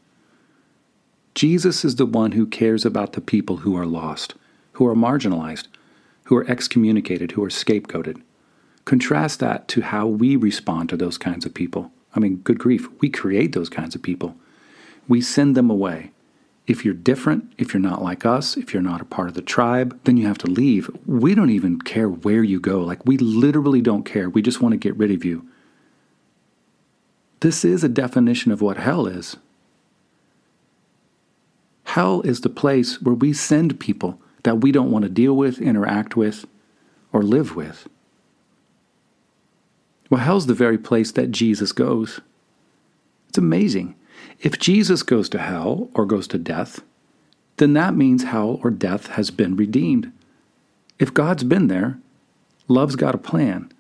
Jesus 1.36 1.86
is 1.86 1.98
the 1.98 2.06
one 2.06 2.32
who 2.32 2.46
cares 2.46 2.86
about 2.86 3.14
the 3.14 3.22
people 3.22 3.58
who 3.58 3.76
are 3.78 3.86
lost, 3.86 4.34
who 4.74 4.88
are 4.88 4.96
marginalized, 4.96 5.68
who 6.24 6.36
are 6.36 6.50
excommunicated, 6.50 7.34
who 7.34 7.44
are 7.44 7.50
scapegoated. 7.50 8.22
Contrast 8.86 9.40
that 9.40 9.68
to 9.70 9.82
how 9.82 10.08
we 10.08 10.36
respond 10.36 10.90
to 10.90 10.98
those 10.98 11.18
kinds 11.18 11.46
of 11.46 11.54
people. 11.54 11.92
I 12.16 12.20
mean, 12.20 12.38
good 12.38 12.60
grief, 12.60 12.88
we 13.00 13.10
create 13.10 13.54
those 13.54 13.70
kinds 13.70 13.96
of 13.96 14.02
people. 14.02 14.36
We 15.08 15.22
send 15.22 15.56
them 15.56 15.70
away. 15.70 16.12
If 16.68 16.86
you're 16.86 16.94
different, 16.94 17.54
if 17.58 17.74
you're 17.74 17.82
not 17.82 18.04
like 18.04 18.26
us, 18.26 18.56
if 18.56 18.74
you're 18.74 18.84
not 18.84 19.02
a 19.02 19.06
part 19.06 19.28
of 19.28 19.34
the 19.34 19.42
tribe, 19.42 20.00
then 20.04 20.18
you 20.18 20.28
have 20.28 20.38
to 20.40 20.48
leave. 20.48 20.90
We 21.06 21.36
don't 21.36 21.50
even 21.50 21.82
care 21.82 22.10
where 22.10 22.44
you 22.44 22.60
go. 22.60 22.82
Like, 22.82 23.06
we 23.06 23.18
literally 23.18 23.82
don't 23.82 24.04
care. 24.04 24.30
We 24.30 24.42
just 24.42 24.62
want 24.62 24.74
to 24.74 24.78
get 24.78 24.96
rid 24.96 25.12
of 25.12 25.26
you. 25.26 25.48
This 27.42 27.66
is 27.66 27.84
a 27.84 27.90
definition 27.90 28.52
of 28.52 28.62
what 28.62 28.78
hell 28.78 29.08
is. 29.08 29.38
Hell 31.86 32.22
is 32.22 32.42
the 32.42 32.50
place 32.50 33.02
where 33.02 33.16
we 33.16 33.34
send 33.34 33.80
people 33.80 34.22
that 34.44 34.62
we 34.62 34.72
don't 34.72 34.92
want 34.92 35.04
to 35.04 35.10
deal 35.10 35.36
with, 35.36 35.60
interact 35.60 36.16
with, 36.16 36.46
or 37.12 37.22
live 37.22 37.56
with. 37.56 37.88
Well, 40.12 40.20
hell's 40.20 40.48
the 40.48 40.54
very 40.54 40.78
place 40.78 41.14
that 41.14 41.32
Jesus 41.32 41.72
goes. 41.72 42.20
It's 43.30 43.38
amazing. 43.38 43.96
If 44.42 44.60
Jesus 44.60 45.04
goes 45.04 45.30
to 45.30 45.40
hell 45.40 45.90
or 45.94 46.06
goes 46.06 46.28
to 46.28 46.38
death, 46.38 46.82
then 47.56 47.72
that 47.74 47.96
means 47.96 48.24
hell 48.24 48.60
or 48.62 48.72
death 48.72 49.08
has 49.08 49.32
been 49.32 49.56
redeemed. 49.56 50.12
If 51.00 51.14
God's 51.14 51.46
been 51.46 51.68
there, 51.68 51.98
love's 52.68 52.98
got 52.98 53.16
a 53.16 53.20
plan. 53.20 53.72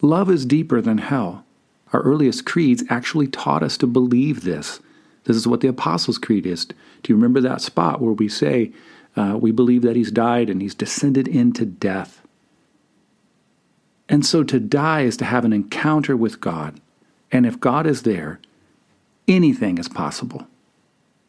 Love 0.00 0.30
is 0.30 0.46
deeper 0.46 0.80
than 0.80 0.96
hell. 0.96 1.44
Our 1.92 2.00
earliest 2.00 2.46
creeds 2.46 2.82
actually 2.88 3.26
taught 3.26 3.62
us 3.62 3.76
to 3.78 3.86
believe 3.86 4.44
this. 4.44 4.80
This 5.24 5.36
is 5.36 5.46
what 5.46 5.60
the 5.60 5.68
Apostles' 5.68 6.16
Creed 6.16 6.46
is. 6.46 6.64
Do 6.64 6.74
you 7.08 7.16
remember 7.16 7.42
that 7.42 7.60
spot 7.60 8.00
where 8.00 8.14
we 8.14 8.30
say, 8.30 8.72
uh, 9.14 9.36
we 9.38 9.50
believe 9.50 9.82
that 9.82 9.96
he's 9.96 10.10
died 10.10 10.48
and 10.48 10.62
he's 10.62 10.74
descended 10.74 11.28
into 11.28 11.66
death? 11.66 12.22
And 14.10 14.26
so 14.26 14.42
to 14.42 14.58
die 14.58 15.02
is 15.02 15.16
to 15.18 15.24
have 15.24 15.44
an 15.44 15.52
encounter 15.52 16.16
with 16.16 16.40
God. 16.40 16.80
And 17.30 17.46
if 17.46 17.60
God 17.60 17.86
is 17.86 18.02
there, 18.02 18.40
anything 19.28 19.78
is 19.78 19.88
possible. 19.88 20.48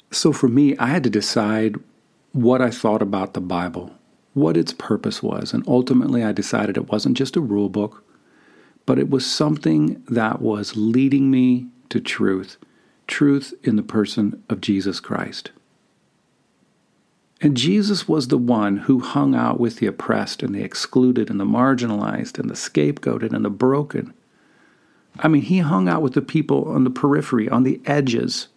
So 0.10 0.34
for 0.34 0.48
me, 0.48 0.76
I 0.78 0.88
had 0.88 1.04
to 1.04 1.10
decide 1.10 1.76
what 2.32 2.60
I 2.60 2.72
thought 2.72 3.04
about 3.04 3.36
the 3.36 3.40
Bible, 3.40 3.92
what 4.34 4.58
its 4.58 4.74
purpose 4.74 5.22
was, 5.22 5.54
and 5.54 5.64
ultimately 5.68 6.24
I 6.24 6.32
decided 6.32 6.76
it 6.76 6.90
wasn't 6.90 7.18
just 7.18 7.36
a 7.36 7.42
rule 7.42 7.70
book, 7.70 8.04
but 8.88 8.98
it 8.98 9.12
was 9.12 9.26
something 9.26 10.04
that 10.10 10.42
was 10.42 10.76
leading 10.76 11.30
me 11.30 11.68
to 11.90 12.00
truth, 12.00 12.58
truth 13.06 13.54
in 13.64 13.76
the 13.76 13.84
person 13.84 14.42
of 14.50 14.60
Jesus 14.60 15.00
Christ. 15.00 15.52
And 17.42 17.58
Jesus 17.58 18.08
was 18.08 18.28
the 18.28 18.38
one 18.38 18.78
who 18.78 19.00
hung 19.00 19.34
out 19.34 19.60
with 19.60 19.78
the 19.78 19.88
oppressed 19.88 20.44
and 20.44 20.54
the 20.54 20.62
excluded 20.62 21.30
and 21.30 21.40
the 21.40 21.46
marginalized 21.46 22.38
and 22.38 22.50
the 22.50 22.56
scapegoated 22.56 23.34
and 23.34 23.44
the 23.44 23.50
broken. 23.50 24.14
I 25.20 25.28
mean, 25.28 25.42
he 25.42 25.60
hung 25.60 25.90
out 25.90 26.04
with 26.04 26.14
the 26.14 26.22
people 26.22 26.66
on 26.70 26.84
the 26.84 26.92
periphery, 26.92 27.50
on 27.50 27.64
the 27.64 27.82
edges, 27.86 28.48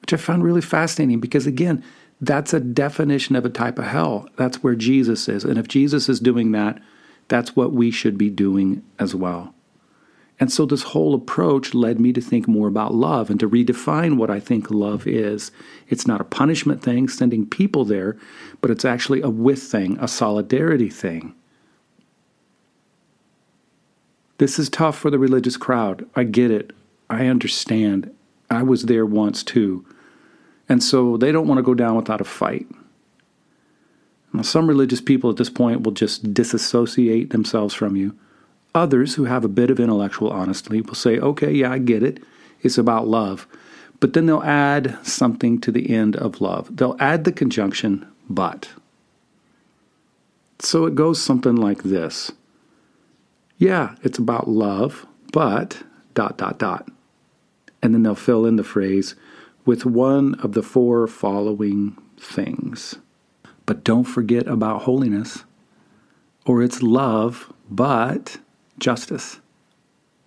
which 0.00 0.12
I 0.12 0.16
found 0.16 0.42
really 0.42 0.60
fascinating 0.60 1.20
because, 1.20 1.46
again, 1.46 1.82
that's 2.20 2.52
a 2.52 2.60
definition 2.60 3.36
of 3.36 3.44
a 3.44 3.50
type 3.50 3.78
of 3.78 3.86
hell. 3.86 4.28
That's 4.36 4.62
where 4.62 4.74
Jesus 4.74 5.28
is. 5.28 5.44
And 5.44 5.56
if 5.56 5.68
Jesus 5.68 6.08
is 6.08 6.20
doing 6.20 6.52
that, 6.52 6.82
that's 7.28 7.54
what 7.54 7.72
we 7.72 7.90
should 7.90 8.18
be 8.18 8.28
doing 8.28 8.82
as 8.98 9.14
well. 9.14 9.54
And 10.40 10.50
so 10.50 10.64
this 10.64 10.82
whole 10.82 11.14
approach 11.14 11.74
led 11.74 12.00
me 12.00 12.14
to 12.14 12.20
think 12.20 12.48
more 12.48 12.66
about 12.66 12.94
love 12.94 13.28
and 13.28 13.38
to 13.40 13.48
redefine 13.48 14.16
what 14.16 14.30
I 14.30 14.40
think 14.40 14.70
love 14.70 15.06
is. 15.06 15.52
It's 15.88 16.06
not 16.06 16.22
a 16.22 16.24
punishment 16.24 16.82
thing, 16.82 17.08
sending 17.08 17.46
people 17.46 17.84
there, 17.84 18.16
but 18.62 18.70
it's 18.70 18.86
actually 18.86 19.20
a 19.20 19.28
with 19.28 19.62
thing, 19.62 19.98
a 20.00 20.08
solidarity 20.08 20.88
thing. 20.88 21.34
This 24.38 24.58
is 24.58 24.70
tough 24.70 24.96
for 24.96 25.10
the 25.10 25.18
religious 25.18 25.58
crowd. 25.58 26.08
I 26.16 26.24
get 26.24 26.50
it. 26.50 26.72
I 27.10 27.26
understand. 27.26 28.10
I 28.48 28.62
was 28.62 28.84
there 28.84 29.04
once 29.04 29.44
too. 29.44 29.84
And 30.66 30.82
so 30.82 31.18
they 31.18 31.32
don't 31.32 31.48
want 31.48 31.58
to 31.58 31.62
go 31.62 31.74
down 31.74 31.96
without 31.96 32.22
a 32.22 32.24
fight. 32.24 32.66
Now, 34.32 34.42
some 34.42 34.68
religious 34.68 35.02
people 35.02 35.28
at 35.28 35.36
this 35.36 35.50
point 35.50 35.82
will 35.82 35.92
just 35.92 36.32
disassociate 36.32 37.30
themselves 37.30 37.74
from 37.74 37.96
you. 37.96 38.16
Others 38.74 39.14
who 39.14 39.24
have 39.24 39.44
a 39.44 39.48
bit 39.48 39.70
of 39.70 39.80
intellectual 39.80 40.30
honesty 40.30 40.80
will 40.80 40.94
say, 40.94 41.18
okay, 41.18 41.52
yeah, 41.52 41.72
I 41.72 41.78
get 41.78 42.02
it. 42.02 42.22
It's 42.62 42.78
about 42.78 43.08
love. 43.08 43.46
But 43.98 44.12
then 44.12 44.26
they'll 44.26 44.42
add 44.42 44.98
something 45.06 45.60
to 45.60 45.72
the 45.72 45.90
end 45.90 46.16
of 46.16 46.40
love. 46.40 46.74
They'll 46.74 46.96
add 47.00 47.24
the 47.24 47.32
conjunction, 47.32 48.06
but. 48.28 48.70
So 50.60 50.86
it 50.86 50.94
goes 50.94 51.20
something 51.20 51.56
like 51.56 51.82
this 51.82 52.32
yeah, 53.60 53.94
it's 54.02 54.18
about 54.18 54.48
love, 54.48 55.06
but 55.32 55.82
dot, 56.14 56.38
dot, 56.38 56.58
dot. 56.58 56.88
And 57.82 57.92
then 57.92 58.02
they'll 58.02 58.14
fill 58.14 58.46
in 58.46 58.56
the 58.56 58.64
phrase 58.64 59.14
with 59.66 59.84
one 59.84 60.34
of 60.36 60.52
the 60.52 60.62
four 60.62 61.06
following 61.06 61.96
things. 62.18 62.96
But 63.66 63.84
don't 63.84 64.04
forget 64.04 64.46
about 64.46 64.82
holiness, 64.82 65.44
or 66.46 66.62
it's 66.62 66.82
love, 66.82 67.52
but 67.70 68.38
justice. 68.80 69.40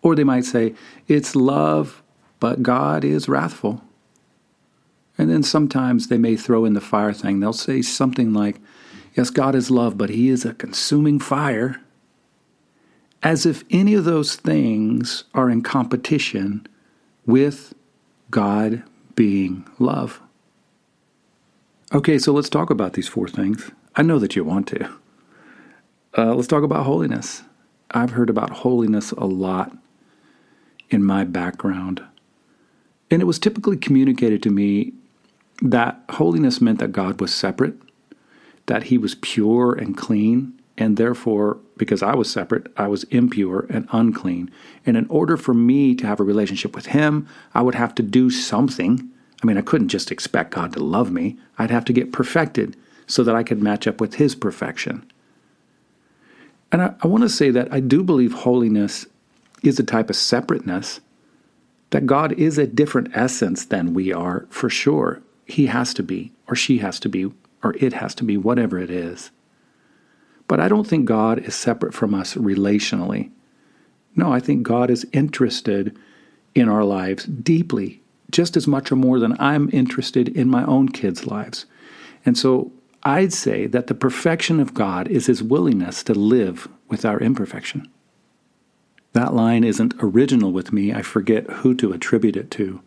Or 0.01 0.15
they 0.15 0.23
might 0.23 0.45
say, 0.45 0.73
it's 1.07 1.35
love, 1.35 2.01
but 2.39 2.63
God 2.63 3.03
is 3.03 3.29
wrathful. 3.29 3.81
And 5.17 5.29
then 5.29 5.43
sometimes 5.43 6.07
they 6.07 6.17
may 6.17 6.35
throw 6.35 6.65
in 6.65 6.73
the 6.73 6.81
fire 6.81 7.13
thing. 7.13 7.39
They'll 7.39 7.53
say 7.53 7.81
something 7.81 8.33
like, 8.33 8.59
Yes, 9.15 9.29
God 9.29 9.53
is 9.53 9.69
love, 9.69 9.97
but 9.97 10.09
He 10.09 10.29
is 10.29 10.43
a 10.43 10.53
consuming 10.53 11.19
fire. 11.19 11.79
As 13.21 13.45
if 13.45 13.63
any 13.69 13.93
of 13.93 14.05
those 14.05 14.35
things 14.35 15.23
are 15.33 15.49
in 15.49 15.61
competition 15.61 16.67
with 17.25 17.73
God 18.31 18.83
being 19.15 19.67
love. 19.79 20.19
Okay, 21.93 22.17
so 22.17 22.33
let's 22.33 22.49
talk 22.49 22.69
about 22.69 22.93
these 22.93 23.07
four 23.07 23.27
things. 23.27 23.71
I 23.95 24.01
know 24.01 24.17
that 24.17 24.35
you 24.35 24.43
want 24.43 24.67
to. 24.69 24.89
Uh, 26.17 26.33
let's 26.33 26.47
talk 26.47 26.63
about 26.63 26.85
holiness. 26.85 27.43
I've 27.93 28.11
heard 28.11 28.29
about 28.29 28.49
holiness 28.49 29.11
a 29.11 29.25
lot 29.25 29.77
in 30.89 31.03
my 31.03 31.23
background. 31.23 32.03
And 33.11 33.21
it 33.21 33.25
was 33.25 33.39
typically 33.39 33.77
communicated 33.77 34.41
to 34.43 34.49
me 34.49 34.93
that 35.61 36.03
holiness 36.09 36.61
meant 36.61 36.79
that 36.79 36.91
God 36.91 37.21
was 37.21 37.33
separate, 37.33 37.75
that 38.65 38.83
he 38.83 38.97
was 38.97 39.15
pure 39.15 39.73
and 39.73 39.95
clean, 39.95 40.59
and 40.77 40.97
therefore, 40.97 41.59
because 41.77 42.01
I 42.01 42.15
was 42.15 42.31
separate, 42.31 42.71
I 42.75 42.87
was 42.87 43.03
impure 43.05 43.67
and 43.69 43.87
unclean. 43.91 44.49
And 44.85 44.97
in 44.97 45.05
order 45.07 45.37
for 45.37 45.53
me 45.53 45.93
to 45.95 46.07
have 46.07 46.19
a 46.19 46.23
relationship 46.23 46.75
with 46.75 46.87
him, 46.87 47.27
I 47.53 47.61
would 47.61 47.75
have 47.75 47.93
to 47.95 48.03
do 48.03 48.29
something. 48.29 49.09
I 49.41 49.45
mean, 49.45 49.57
I 49.57 49.61
couldn't 49.61 49.89
just 49.89 50.11
expect 50.11 50.51
God 50.51 50.73
to 50.73 50.83
love 50.83 51.11
me, 51.11 51.37
I'd 51.59 51.71
have 51.71 51.85
to 51.85 51.93
get 51.93 52.11
perfected 52.11 52.75
so 53.05 53.23
that 53.23 53.35
I 53.35 53.43
could 53.43 53.61
match 53.61 53.85
up 53.85 54.01
with 54.01 54.15
his 54.15 54.33
perfection. 54.33 55.05
And 56.73 56.81
I, 56.81 56.93
I 57.01 57.07
want 57.07 57.21
to 57.21 57.29
say 57.29 57.51
that 57.51 57.71
I 57.71 57.79
do 57.79 58.03
believe 58.03 58.33
holiness 58.33 59.05
is 59.61 59.79
a 59.79 59.83
type 59.83 60.09
of 60.09 60.17
separateness, 60.17 60.99
that 61.91 62.07
God 62.07 62.33
is 62.33 62.57
a 62.57 62.67
different 62.67 63.11
essence 63.13 63.63
than 63.63 63.93
we 63.93 64.11
are, 64.11 64.47
for 64.49 64.69
sure. 64.69 65.21
He 65.45 65.67
has 65.67 65.93
to 65.93 66.03
be, 66.03 66.33
or 66.47 66.55
she 66.55 66.79
has 66.79 66.99
to 67.01 67.09
be, 67.09 67.31
or 67.63 67.75
it 67.79 67.93
has 67.93 68.15
to 68.15 68.23
be, 68.23 68.35
whatever 68.35 68.79
it 68.79 68.89
is. 68.89 69.29
But 70.47 70.59
I 70.59 70.67
don't 70.67 70.87
think 70.87 71.05
God 71.05 71.39
is 71.39 71.55
separate 71.55 71.93
from 71.93 72.13
us 72.13 72.33
relationally. 72.33 73.29
No, 74.15 74.33
I 74.33 74.39
think 74.39 74.63
God 74.63 74.89
is 74.89 75.07
interested 75.13 75.95
in 76.55 76.69
our 76.69 76.83
lives 76.83 77.25
deeply, 77.25 78.01
just 78.31 78.57
as 78.57 78.67
much 78.67 78.91
or 78.91 78.95
more 78.95 79.19
than 79.19 79.39
I'm 79.39 79.69
interested 79.71 80.27
in 80.27 80.49
my 80.49 80.65
own 80.65 80.89
kids' 80.89 81.27
lives. 81.27 81.65
And 82.25 82.37
so 82.37 82.71
I'd 83.05 83.33
say 83.33 83.67
that 83.67 83.87
the 83.87 83.95
perfection 83.95 84.59
of 84.59 84.73
God 84.73 85.07
is 85.09 85.25
his 85.25 85.43
willingness 85.43 86.03
to 86.03 86.13
live 86.13 86.69
with 86.87 87.03
our 87.03 87.19
imperfection. 87.19 87.89
That 89.11 89.33
line 89.33 89.63
isn't 89.63 89.95
original 89.99 90.51
with 90.51 90.71
me. 90.71 90.93
I 90.93 91.01
forget 91.01 91.49
who 91.49 91.75
to 91.75 91.91
attribute 91.91 92.37
it 92.37 92.49
to. 92.51 92.81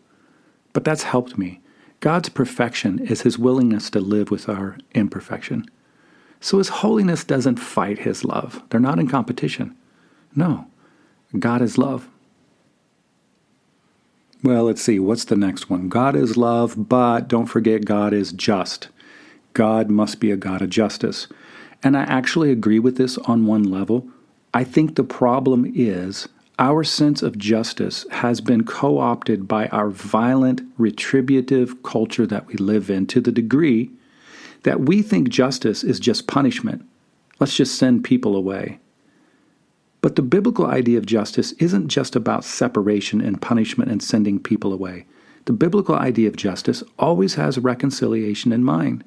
But 0.73 0.83
that's 0.83 1.03
helped 1.03 1.37
me. 1.37 1.61
God's 1.99 2.29
perfection 2.29 2.99
is 2.99 3.21
his 3.21 3.39
willingness 3.39 3.89
to 3.91 3.99
live 3.99 4.29
with 4.29 4.49
our 4.49 4.77
imperfection. 4.93 5.65
So 6.39 6.57
his 6.57 6.69
holiness 6.69 7.23
doesn't 7.23 7.57
fight 7.57 7.99
his 7.99 8.23
love. 8.23 8.61
They're 8.69 8.79
not 8.79 8.99
in 8.99 9.07
competition. 9.07 9.75
No, 10.35 10.67
God 11.37 11.61
is 11.61 11.77
love. 11.77 12.07
Well, 14.43 14.65
let's 14.65 14.81
see. 14.81 14.99
What's 14.99 15.25
the 15.25 15.35
next 15.35 15.69
one? 15.69 15.89
God 15.89 16.15
is 16.15 16.37
love, 16.37 16.87
but 16.89 17.27
don't 17.27 17.47
forget 17.47 17.85
God 17.85 18.13
is 18.13 18.31
just. 18.31 18.89
God 19.57 19.89
must 19.89 20.19
be 20.19 20.29
a 20.29 20.37
God 20.37 20.61
of 20.61 20.69
justice. 20.69 21.25
And 21.81 21.97
I 21.97 22.03
actually 22.03 22.51
agree 22.51 22.77
with 22.77 22.97
this 22.97 23.17
on 23.17 23.47
one 23.47 23.63
level. 23.63 24.07
I 24.53 24.63
think 24.63 24.93
the 24.93 25.03
problem 25.03 25.71
is 25.75 26.29
our 26.59 26.83
sense 26.83 27.23
of 27.23 27.39
justice 27.39 28.05
has 28.11 28.39
been 28.39 28.65
co 28.65 28.99
opted 28.99 29.47
by 29.47 29.65
our 29.69 29.89
violent, 29.89 30.61
retributive 30.77 31.81
culture 31.81 32.27
that 32.27 32.45
we 32.45 32.53
live 32.53 32.91
in 32.91 33.07
to 33.07 33.19
the 33.19 33.31
degree 33.31 33.89
that 34.61 34.81
we 34.81 35.01
think 35.01 35.29
justice 35.29 35.83
is 35.83 35.99
just 35.99 36.27
punishment. 36.27 36.85
Let's 37.39 37.57
just 37.57 37.79
send 37.79 38.03
people 38.03 38.35
away. 38.35 38.77
But 40.01 40.17
the 40.17 40.21
biblical 40.21 40.67
idea 40.67 40.99
of 40.99 41.07
justice 41.07 41.53
isn't 41.53 41.87
just 41.87 42.15
about 42.15 42.45
separation 42.45 43.21
and 43.21 43.41
punishment 43.41 43.89
and 43.89 44.03
sending 44.03 44.37
people 44.39 44.71
away. 44.71 45.07
The 45.45 45.53
biblical 45.53 45.95
idea 45.95 46.27
of 46.27 46.35
justice 46.35 46.83
always 46.99 47.33
has 47.35 47.57
reconciliation 47.57 48.53
in 48.53 48.63
mind. 48.63 49.03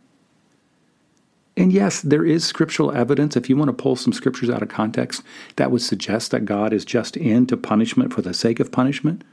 And 1.56 1.72
yes, 1.72 2.00
there 2.02 2.24
is 2.24 2.44
scriptural 2.44 2.92
evidence, 2.92 3.36
if 3.36 3.48
you 3.48 3.56
want 3.56 3.68
to 3.68 3.82
pull 3.82 3.96
some 3.96 4.12
scriptures 4.12 4.50
out 4.50 4.62
of 4.62 4.68
context, 4.68 5.22
that 5.56 5.70
would 5.70 5.82
suggest 5.82 6.30
that 6.30 6.44
God 6.44 6.72
is 6.72 6.84
just 6.84 7.16
into 7.16 7.56
punishment 7.56 8.12
for 8.12 8.22
the 8.22 8.32
sake 8.32 8.60
of 8.60 8.72
punishment. 8.72 9.24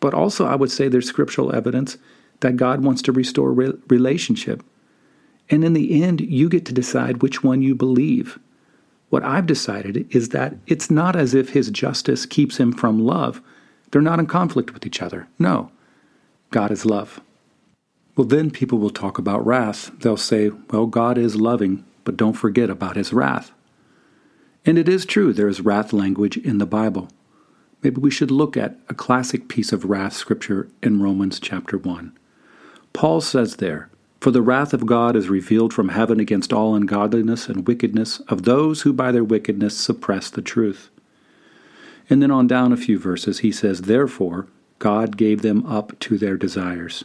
But 0.00 0.14
also, 0.14 0.46
I 0.46 0.54
would 0.54 0.70
say 0.70 0.88
there's 0.88 1.08
scriptural 1.08 1.54
evidence 1.54 1.98
that 2.40 2.56
God 2.56 2.82
wants 2.82 3.02
to 3.02 3.12
restore 3.12 3.52
re- 3.52 3.74
relationship. 3.88 4.62
And 5.50 5.64
in 5.64 5.72
the 5.72 6.02
end, 6.02 6.20
you 6.20 6.48
get 6.48 6.64
to 6.66 6.72
decide 6.72 7.22
which 7.22 7.42
one 7.42 7.62
you 7.62 7.74
believe. 7.74 8.38
What 9.10 9.24
I've 9.24 9.46
decided 9.46 10.14
is 10.14 10.30
that 10.30 10.54
it's 10.66 10.90
not 10.90 11.16
as 11.16 11.34
if 11.34 11.50
his 11.50 11.70
justice 11.70 12.26
keeps 12.26 12.58
him 12.58 12.72
from 12.72 12.98
love. 12.98 13.40
They're 13.90 14.02
not 14.02 14.18
in 14.18 14.26
conflict 14.26 14.74
with 14.74 14.86
each 14.86 15.00
other. 15.00 15.26
No, 15.38 15.70
God 16.50 16.70
is 16.70 16.84
love. 16.84 17.20
Well, 18.18 18.26
then 18.26 18.50
people 18.50 18.78
will 18.78 18.90
talk 18.90 19.16
about 19.16 19.46
wrath. 19.46 19.92
They'll 20.00 20.16
say, 20.16 20.50
well, 20.72 20.86
God 20.86 21.16
is 21.16 21.36
loving, 21.36 21.84
but 22.02 22.16
don't 22.16 22.32
forget 22.32 22.68
about 22.68 22.96
his 22.96 23.12
wrath. 23.12 23.52
And 24.66 24.76
it 24.76 24.88
is 24.88 25.06
true, 25.06 25.32
there 25.32 25.46
is 25.46 25.60
wrath 25.60 25.92
language 25.92 26.36
in 26.36 26.58
the 26.58 26.66
Bible. 26.66 27.10
Maybe 27.80 28.00
we 28.00 28.10
should 28.10 28.32
look 28.32 28.56
at 28.56 28.74
a 28.88 28.94
classic 28.94 29.46
piece 29.46 29.72
of 29.72 29.84
wrath 29.84 30.14
scripture 30.14 30.68
in 30.82 31.00
Romans 31.00 31.38
chapter 31.38 31.78
1. 31.78 32.18
Paul 32.92 33.20
says 33.20 33.58
there, 33.58 33.88
For 34.18 34.32
the 34.32 34.42
wrath 34.42 34.74
of 34.74 34.84
God 34.84 35.14
is 35.14 35.28
revealed 35.28 35.72
from 35.72 35.90
heaven 35.90 36.18
against 36.18 36.52
all 36.52 36.74
ungodliness 36.74 37.48
and 37.48 37.68
wickedness 37.68 38.18
of 38.26 38.42
those 38.42 38.82
who 38.82 38.92
by 38.92 39.12
their 39.12 39.22
wickedness 39.22 39.78
suppress 39.78 40.28
the 40.28 40.42
truth. 40.42 40.90
And 42.10 42.20
then 42.20 42.32
on 42.32 42.48
down 42.48 42.72
a 42.72 42.76
few 42.76 42.98
verses, 42.98 43.38
he 43.38 43.52
says, 43.52 43.82
Therefore, 43.82 44.48
God 44.80 45.16
gave 45.16 45.42
them 45.42 45.64
up 45.66 45.96
to 46.00 46.18
their 46.18 46.36
desires. 46.36 47.04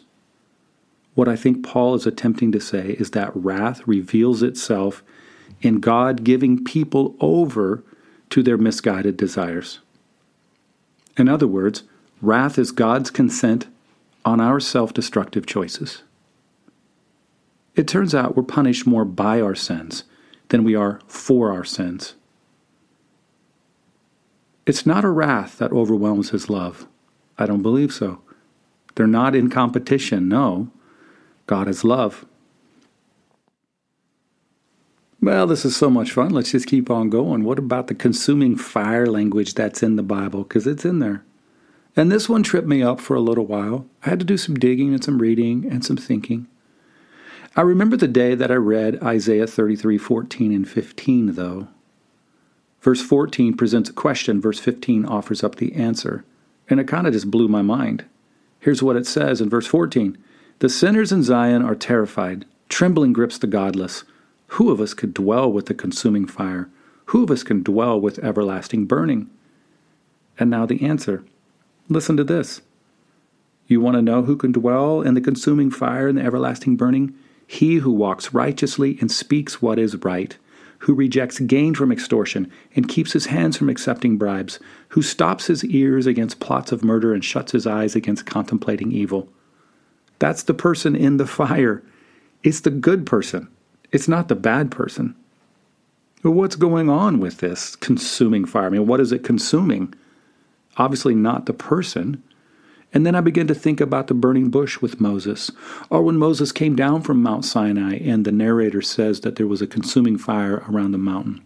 What 1.16 1.28
I 1.28 1.36
think 1.36 1.64
Paul 1.64 1.96
is 1.96 2.06
attempting 2.08 2.52
to 2.54 2.60
say 2.60 2.96
is 3.00 3.12
that 3.12 3.36
wrath 3.36 3.82
reveals 3.88 4.42
itself 4.42 5.04
in 5.62 5.80
God 5.80 6.24
giving 6.24 6.64
people 6.64 7.16
over 7.20 7.84
to 8.32 8.42
their 8.42 8.58
misguided 8.58 9.16
desires. 9.16 9.80
In 11.18 11.30
other 11.30 11.48
words, 11.48 11.84
wrath 12.22 12.58
is 12.58 12.72
God's 12.72 13.12
consent 13.12 13.68
on 14.26 14.40
our 14.40 14.60
self 14.60 14.94
destructive 14.94 15.46
choices. 15.46 16.04
It 17.76 17.88
turns 17.88 18.14
out 18.14 18.36
we're 18.36 18.44
punished 18.44 18.88
more 18.88 19.06
by 19.06 19.42
our 19.42 19.56
sins 19.56 20.04
than 20.50 20.64
we 20.64 20.76
are 20.76 21.00
for 21.08 21.52
our 21.52 21.64
sins. 21.64 22.16
It's 24.66 24.86
not 24.86 25.04
a 25.04 25.10
wrath 25.10 25.58
that 25.58 25.72
overwhelms 25.72 26.30
his 26.30 26.50
love. 26.50 26.88
I 27.38 27.46
don't 27.46 27.62
believe 27.62 27.92
so. 27.92 28.22
They're 28.96 29.08
not 29.08 29.36
in 29.36 29.50
competition, 29.50 30.30
no. 30.30 30.70
God 31.46 31.68
is 31.68 31.84
love. 31.84 32.26
Well, 35.22 35.48
this 35.48 35.64
is 35.64 35.76
so 35.76 35.90
much 35.90 36.12
fun. 36.12 36.32
Let's 36.32 36.52
just 36.52 36.68
keep 36.68 36.90
on 36.90 37.10
going. 37.10 37.44
What 37.46 37.58
about 37.58 37.88
the 37.88 37.96
consuming 37.96 38.58
fire 38.58 39.06
language 39.06 39.54
that's 39.54 39.82
in 39.82 39.96
the 39.96 40.04
Bible? 40.04 40.44
Because 40.44 40.68
it's 40.68 40.84
in 40.84 41.00
there. 41.00 41.24
And 41.96 42.12
this 42.12 42.28
one 42.28 42.44
tripped 42.44 42.68
me 42.68 42.84
up 42.84 43.00
for 43.00 43.16
a 43.16 43.22
little 43.22 43.46
while. 43.46 43.86
I 44.04 44.10
had 44.10 44.20
to 44.20 44.26
do 44.26 44.36
some 44.36 44.56
digging 44.56 44.94
and 44.94 45.04
some 45.04 45.20
reading 45.20 45.66
and 45.70 45.86
some 45.86 45.96
thinking. 45.96 46.48
I 47.56 47.62
remember 47.62 47.96
the 47.96 48.08
day 48.08 48.36
that 48.36 48.52
I 48.52 48.56
read 48.56 49.02
Isaiah 49.02 49.48
33 49.48 49.98
14 49.98 50.52
and 50.52 50.68
15, 50.68 51.36
though. 51.36 51.68
Verse 52.82 53.02
14 53.02 53.56
presents 53.56 53.90
a 53.90 53.94
question, 53.94 54.42
verse 54.42 54.60
15 54.60 55.06
offers 55.06 55.42
up 55.42 55.56
the 55.56 55.74
answer. 55.74 56.26
And 56.70 56.82
it 56.82 56.88
kind 56.88 57.08
of 57.08 57.14
just 57.14 57.32
blew 57.32 57.48
my 57.48 57.62
mind. 57.62 58.04
Here's 58.60 58.84
what 58.84 58.98
it 58.98 59.08
says 59.08 59.40
in 59.40 59.50
verse 59.50 59.68
14 59.68 60.18
the 60.60 60.70
sinners 60.70 61.12
in 61.12 61.24
Zion 61.24 61.62
are 61.62 61.76
terrified. 61.76 62.46
Trembling 62.70 63.14
grips 63.14 63.38
the 63.38 63.48
godless. 63.48 64.04
Who 64.48 64.72
of 64.72 64.80
us 64.80 64.94
could 64.94 65.14
dwell 65.14 65.52
with 65.52 65.66
the 65.66 65.74
consuming 65.74 66.26
fire? 66.26 66.70
Who 67.08 67.24
of 67.24 67.32
us 67.32 67.44
can 67.44 67.64
dwell 67.64 68.00
with 68.00 68.20
everlasting 68.20 68.86
burning? 68.86 69.30
And 70.40 70.50
now 70.50 70.66
the 70.66 70.84
answer. 70.84 71.24
Listen 71.90 72.18
to 72.18 72.24
this. 72.24 72.62
You 73.68 73.82
want 73.82 73.96
to 73.96 74.02
know 74.02 74.24
who 74.24 74.36
can 74.36 74.52
dwell 74.52 75.02
in 75.02 75.14
the 75.14 75.22
consuming 75.22 75.72
fire 75.72 76.08
and 76.08 76.18
the 76.18 76.24
everlasting 76.24 76.76
burning? 76.76 77.14
He 77.46 77.76
who 77.76 77.92
walks 77.92 78.34
righteously 78.34 78.98
and 79.00 79.12
speaks 79.12 79.62
what 79.62 79.80
is 79.80 79.96
right, 79.98 80.38
who 80.80 80.94
rejects 80.94 81.40
gain 81.40 81.76
from 81.76 81.92
extortion 81.92 82.52
and 82.76 82.90
keeps 82.90 83.14
his 83.14 83.28
hands 83.28 83.58
from 83.58 83.70
accepting 83.70 84.18
bribes, 84.18 84.60
who 84.90 85.02
stops 85.02 85.48
his 85.48 85.64
ears 85.66 86.06
against 86.06 86.40
plots 86.40 86.72
of 86.72 86.84
murder 86.84 87.14
and 87.14 87.24
shuts 87.24 87.52
his 87.52 87.66
eyes 87.66 87.96
against 87.96 88.26
contemplating 88.26 88.92
evil. 88.92 89.30
That's 90.24 90.44
the 90.44 90.54
person 90.54 90.96
in 90.96 91.18
the 91.18 91.28
fire. 91.28 91.84
It's 92.44 92.62
the 92.62 92.70
good 92.70 93.06
person. 93.06 93.50
It's 93.92 94.08
not 94.08 94.30
the 94.30 94.36
bad 94.36 94.72
person. 94.72 95.16
But 96.22 96.32
what's 96.32 96.56
going 96.56 96.90
on 96.90 97.20
with 97.20 97.40
this 97.40 97.76
consuming 97.76 98.46
fire? 98.46 98.68
I 98.68 98.70
mean, 98.70 98.88
what 98.88 99.02
is 99.02 99.12
it 99.12 99.26
consuming? 99.26 99.94
Obviously, 100.78 101.14
not 101.14 101.46
the 101.46 101.52
person. 101.52 102.24
And 102.94 103.06
then 103.06 103.16
I 103.16 103.20
began 103.20 103.48
to 103.48 103.54
think 103.54 103.82
about 103.82 104.08
the 104.08 104.14
burning 104.14 104.50
bush 104.50 104.80
with 104.80 105.02
Moses, 105.02 105.52
or 105.90 106.02
when 106.04 106.16
Moses 106.16 106.54
came 106.54 106.78
down 106.78 107.02
from 107.02 107.22
Mount 107.22 107.44
Sinai 107.44 107.98
and 107.98 108.24
the 108.24 108.32
narrator 108.32 108.82
says 108.82 109.20
that 109.20 109.36
there 109.36 109.46
was 109.46 109.62
a 109.62 109.68
consuming 109.68 110.18
fire 110.18 110.64
around 110.70 110.94
the 110.94 110.98
mountain. 110.98 111.42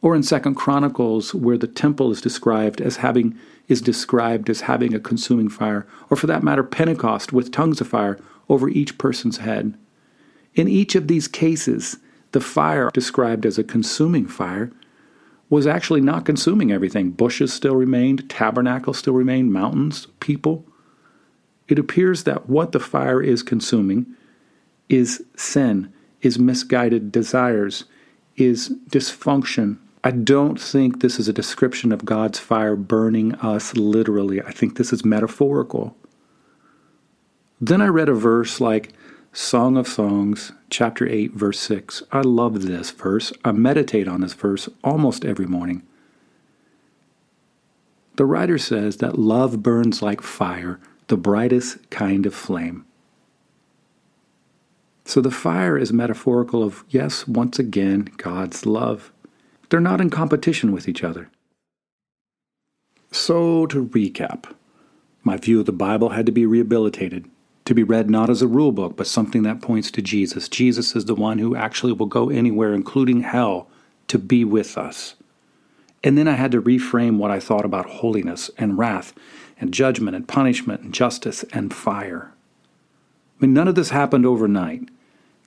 Or 0.00 0.14
in 0.14 0.22
Second 0.22 0.54
Chronicles 0.54 1.34
where 1.34 1.58
the 1.58 1.66
temple 1.66 2.10
is 2.10 2.20
described 2.20 2.80
as 2.80 2.98
having 2.98 3.38
is 3.66 3.82
described 3.82 4.48
as 4.48 4.62
having 4.62 4.94
a 4.94 5.00
consuming 5.00 5.48
fire, 5.48 5.86
or 6.08 6.16
for 6.16 6.26
that 6.26 6.42
matter 6.42 6.62
Pentecost 6.62 7.32
with 7.32 7.52
tongues 7.52 7.80
of 7.80 7.88
fire 7.88 8.18
over 8.48 8.68
each 8.68 8.96
person's 8.96 9.38
head. 9.38 9.76
In 10.54 10.68
each 10.68 10.94
of 10.94 11.06
these 11.06 11.28
cases, 11.28 11.98
the 12.32 12.40
fire 12.40 12.90
described 12.92 13.44
as 13.44 13.58
a 13.58 13.64
consuming 13.64 14.26
fire 14.26 14.72
was 15.50 15.66
actually 15.66 16.00
not 16.00 16.26
consuming 16.26 16.72
everything. 16.72 17.10
Bushes 17.10 17.52
still 17.52 17.74
remained, 17.74 18.28
tabernacle 18.28 18.92
still 18.92 19.14
remained, 19.14 19.52
mountains, 19.52 20.06
people. 20.20 20.64
It 21.68 21.78
appears 21.78 22.24
that 22.24 22.48
what 22.48 22.72
the 22.72 22.80
fire 22.80 23.22
is 23.22 23.42
consuming 23.42 24.06
is 24.88 25.22
sin, 25.36 25.92
is 26.20 26.38
misguided 26.38 27.12
desires, 27.12 27.84
is 28.36 28.70
dysfunction. 28.90 29.78
I 30.08 30.10
don't 30.10 30.58
think 30.58 31.02
this 31.02 31.20
is 31.20 31.28
a 31.28 31.34
description 31.34 31.92
of 31.92 32.06
God's 32.06 32.38
fire 32.38 32.76
burning 32.76 33.34
us 33.34 33.76
literally. 33.76 34.40
I 34.40 34.52
think 34.52 34.78
this 34.78 34.90
is 34.90 35.04
metaphorical. 35.04 35.94
Then 37.60 37.82
I 37.82 37.88
read 37.88 38.08
a 38.08 38.14
verse 38.14 38.58
like 38.58 38.94
Song 39.34 39.76
of 39.76 39.86
Songs, 39.86 40.52
chapter 40.70 41.06
8, 41.06 41.32
verse 41.34 41.60
6. 41.60 42.04
I 42.10 42.22
love 42.22 42.62
this 42.62 42.90
verse. 42.90 43.34
I 43.44 43.52
meditate 43.52 44.08
on 44.08 44.22
this 44.22 44.32
verse 44.32 44.66
almost 44.82 45.26
every 45.26 45.44
morning. 45.44 45.82
The 48.16 48.24
writer 48.24 48.56
says 48.56 48.96
that 48.96 49.18
love 49.18 49.62
burns 49.62 50.00
like 50.00 50.22
fire, 50.22 50.80
the 51.08 51.18
brightest 51.18 51.90
kind 51.90 52.24
of 52.24 52.34
flame. 52.34 52.86
So 55.04 55.20
the 55.20 55.30
fire 55.30 55.76
is 55.76 55.92
metaphorical 55.92 56.62
of, 56.62 56.82
yes, 56.88 57.28
once 57.28 57.58
again, 57.58 58.08
God's 58.16 58.64
love. 58.64 59.12
They're 59.68 59.80
not 59.80 60.00
in 60.00 60.10
competition 60.10 60.72
with 60.72 60.88
each 60.88 61.04
other. 61.04 61.30
So, 63.10 63.66
to 63.66 63.86
recap, 63.86 64.54
my 65.22 65.36
view 65.36 65.60
of 65.60 65.66
the 65.66 65.72
Bible 65.72 66.10
had 66.10 66.26
to 66.26 66.32
be 66.32 66.46
rehabilitated, 66.46 67.26
to 67.64 67.74
be 67.74 67.82
read 67.82 68.10
not 68.10 68.30
as 68.30 68.42
a 68.42 68.46
rule 68.46 68.72
book, 68.72 68.96
but 68.96 69.06
something 69.06 69.42
that 69.42 69.62
points 69.62 69.90
to 69.92 70.02
Jesus. 70.02 70.48
Jesus 70.48 70.94
is 70.94 71.06
the 71.06 71.14
one 71.14 71.38
who 71.38 71.56
actually 71.56 71.92
will 71.92 72.06
go 72.06 72.30
anywhere, 72.30 72.74
including 72.74 73.22
hell, 73.22 73.68
to 74.08 74.18
be 74.18 74.44
with 74.44 74.76
us. 74.76 75.14
And 76.04 76.16
then 76.16 76.28
I 76.28 76.32
had 76.32 76.52
to 76.52 76.62
reframe 76.62 77.18
what 77.18 77.30
I 77.30 77.40
thought 77.40 77.64
about 77.64 77.86
holiness 77.86 78.50
and 78.56 78.78
wrath 78.78 79.12
and 79.60 79.74
judgment 79.74 80.16
and 80.16 80.28
punishment 80.28 80.82
and 80.82 80.94
justice 80.94 81.44
and 81.52 81.74
fire. 81.74 82.32
I 83.38 83.46
mean, 83.46 83.54
none 83.54 83.68
of 83.68 83.74
this 83.74 83.90
happened 83.90 84.24
overnight. 84.24 84.88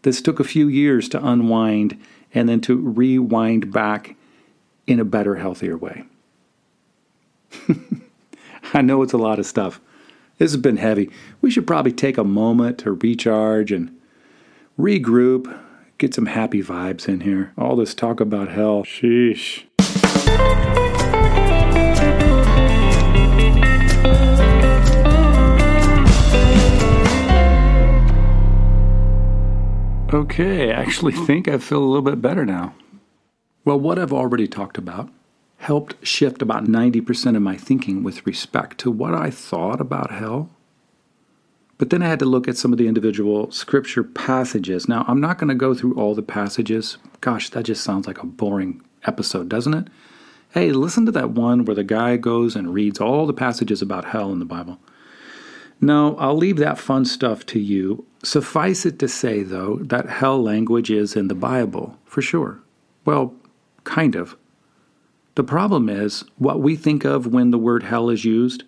This 0.04 0.22
took 0.22 0.40
a 0.40 0.46
few 0.46 0.68
years 0.68 1.08
to 1.10 1.26
unwind 1.26 2.00
and 2.34 2.48
then 2.48 2.62
to 2.62 2.76
rewind 2.76 3.72
back 3.72 4.16
in 4.88 5.00
a 5.00 5.06
better, 5.06 5.36
healthier 5.36 5.78
way. 5.78 6.06
I 8.74 8.82
know 8.82 9.02
it's 9.02 9.14
a 9.14 9.18
lot 9.18 9.40
of 9.40 9.46
stuff. 9.46 9.80
This 10.38 10.52
has 10.52 10.62
been 10.62 10.78
heavy. 10.78 11.12
We 11.42 11.52
should 11.52 11.68
probably 11.68 11.92
take 11.92 12.18
a 12.18 12.24
moment 12.24 12.80
to 12.80 12.94
recharge 12.94 13.72
and 13.72 13.96
regroup, 14.80 15.60
get 15.98 16.14
some 16.14 16.26
happy 16.26 16.64
vibes 16.64 17.08
in 17.08 17.22
here. 17.22 17.54
All 17.58 17.76
this 17.76 17.94
talk 17.94 18.20
about 18.20 18.50
hell, 18.50 18.84
sheesh. 18.84 19.66
Okay, 30.14 30.74
I 30.74 30.82
actually 30.82 31.14
hmm. 31.14 31.26
think 31.26 31.48
I 31.48 31.58
feel 31.58 31.80
a 31.80 31.86
little 31.86 32.02
bit 32.02 32.22
better 32.22 32.46
now. 32.46 32.74
Well, 33.64 33.80
what 33.80 33.98
I've 33.98 34.12
already 34.12 34.46
talked 34.46 34.78
about 34.78 35.10
helped 35.60 36.06
shift 36.06 36.42
about 36.42 36.66
90% 36.66 37.38
of 37.38 37.42
my 37.42 37.56
thinking 37.56 38.04
with 38.04 38.26
respect 38.26 38.78
to 38.80 38.92
what 38.92 39.14
I 39.14 39.30
thought 39.30 39.80
about 39.80 40.12
hell. 40.12 40.50
But 41.78 41.92
then 41.92 42.04
I 42.04 42.10
had 42.10 42.20
to 42.20 42.26
look 42.26 42.48
at 42.48 42.58
some 42.58 42.74
of 42.74 42.78
the 42.78 42.88
individual 42.88 43.52
scripture 43.52 44.04
passages. 44.04 44.90
Now, 44.90 45.06
I'm 45.08 45.22
not 45.22 45.38
going 45.38 45.48
to 45.48 45.56
go 45.56 45.74
through 45.74 45.96
all 45.96 46.14
the 46.14 46.22
passages. 46.22 46.98
Gosh, 47.22 47.50
that 47.52 47.64
just 47.64 47.84
sounds 47.84 48.06
like 48.06 48.22
a 48.22 48.26
boring 48.26 48.82
episode, 49.06 49.48
doesn't 49.48 49.74
it? 49.74 49.88
Hey, 50.50 50.72
listen 50.72 51.06
to 51.06 51.12
that 51.14 51.32
one 51.32 51.64
where 51.64 51.76
the 51.76 51.86
guy 51.86 52.18
goes 52.18 52.56
and 52.56 52.74
reads 52.74 53.00
all 53.00 53.26
the 53.26 53.34
passages 53.34 53.82
about 53.82 54.06
hell 54.06 54.32
in 54.34 54.40
the 54.40 54.46
Bible. 54.46 54.78
No, 55.82 56.16
I'll 56.18 56.38
leave 56.38 56.58
that 56.58 56.78
fun 56.78 57.06
stuff 57.06 57.44
to 57.48 57.60
you. 57.60 58.06
Suffice 58.24 58.86
it 58.86 59.00
to 59.00 59.08
say, 59.08 59.42
though, 59.42 59.78
that 59.82 60.08
hell 60.08 60.42
language 60.42 60.92
is 60.92 61.16
in 61.16 61.28
the 61.28 61.36
Bible, 61.36 61.98
for 62.06 62.22
sure. 62.22 62.60
Well, 63.04 63.34
kind 63.84 64.16
of. 64.16 64.38
The 65.34 65.44
problem 65.44 65.90
is 65.90 66.24
what 66.38 66.60
we 66.60 66.76
think 66.76 67.04
of 67.04 67.26
when 67.26 67.50
the 67.50 67.58
word 67.58 67.84
hell 67.84 68.10
is 68.10 68.26
used 68.26 68.64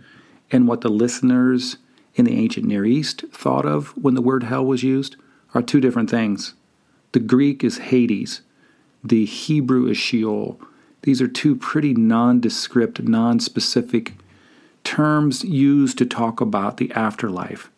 and 0.51 0.67
what 0.67 0.81
the 0.81 0.89
listeners 0.89 1.77
in 2.15 2.25
the 2.25 2.37
ancient 2.37 2.65
Near 2.65 2.85
East 2.85 3.25
thought 3.31 3.65
of 3.65 3.89
when 3.97 4.15
the 4.15 4.21
word 4.21 4.43
hell 4.43 4.65
was 4.65 4.81
used 4.81 5.15
are 5.53 5.61
two 5.61 5.79
different 5.79 6.09
things. 6.09 6.55
The 7.11 7.19
Greek 7.19 7.63
is 7.63 7.77
Hades, 7.77 8.41
the 9.03 9.25
Hebrew 9.25 9.87
is 9.87 9.97
Sheol. 9.97 10.59
These 11.03 11.21
are 11.21 11.27
two 11.27 11.55
pretty 11.55 11.93
nondescript, 11.93 13.03
non-specific 13.03 14.13
terms 14.83 15.43
used 15.43 15.97
to 15.97 16.05
talk 16.05 16.41
about 16.41 16.77
the 16.77 16.91
afterlife. 16.91 17.69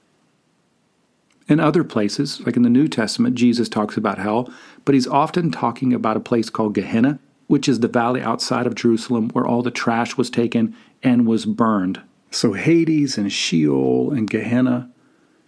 In 1.47 1.59
other 1.59 1.83
places, 1.83 2.41
like 2.41 2.55
in 2.55 2.63
the 2.63 2.69
New 2.69 2.87
Testament, 2.87 3.35
Jesus 3.35 3.69
talks 3.69 3.97
about 3.97 4.17
hell, 4.17 4.51
but 4.83 4.95
he's 4.95 5.07
often 5.07 5.51
talking 5.51 5.93
about 5.93 6.17
a 6.17 6.21
place 6.21 6.49
called 6.49 6.73
Gehenna, 6.73 7.19
which 7.47 7.69
is 7.69 7.79
the 7.79 7.87
valley 7.87 8.21
outside 8.21 8.65
of 8.65 8.73
Jerusalem 8.73 9.29
where 9.29 9.45
all 9.45 9.61
the 9.61 9.69
trash 9.69 10.17
was 10.17 10.31
taken 10.31 10.75
and 11.03 11.27
was 11.27 11.45
burned. 11.45 12.01
So 12.31 12.53
Hades 12.53 13.17
and 13.17 13.31
Sheol 13.31 14.11
and 14.11 14.29
Gehenna, 14.29 14.89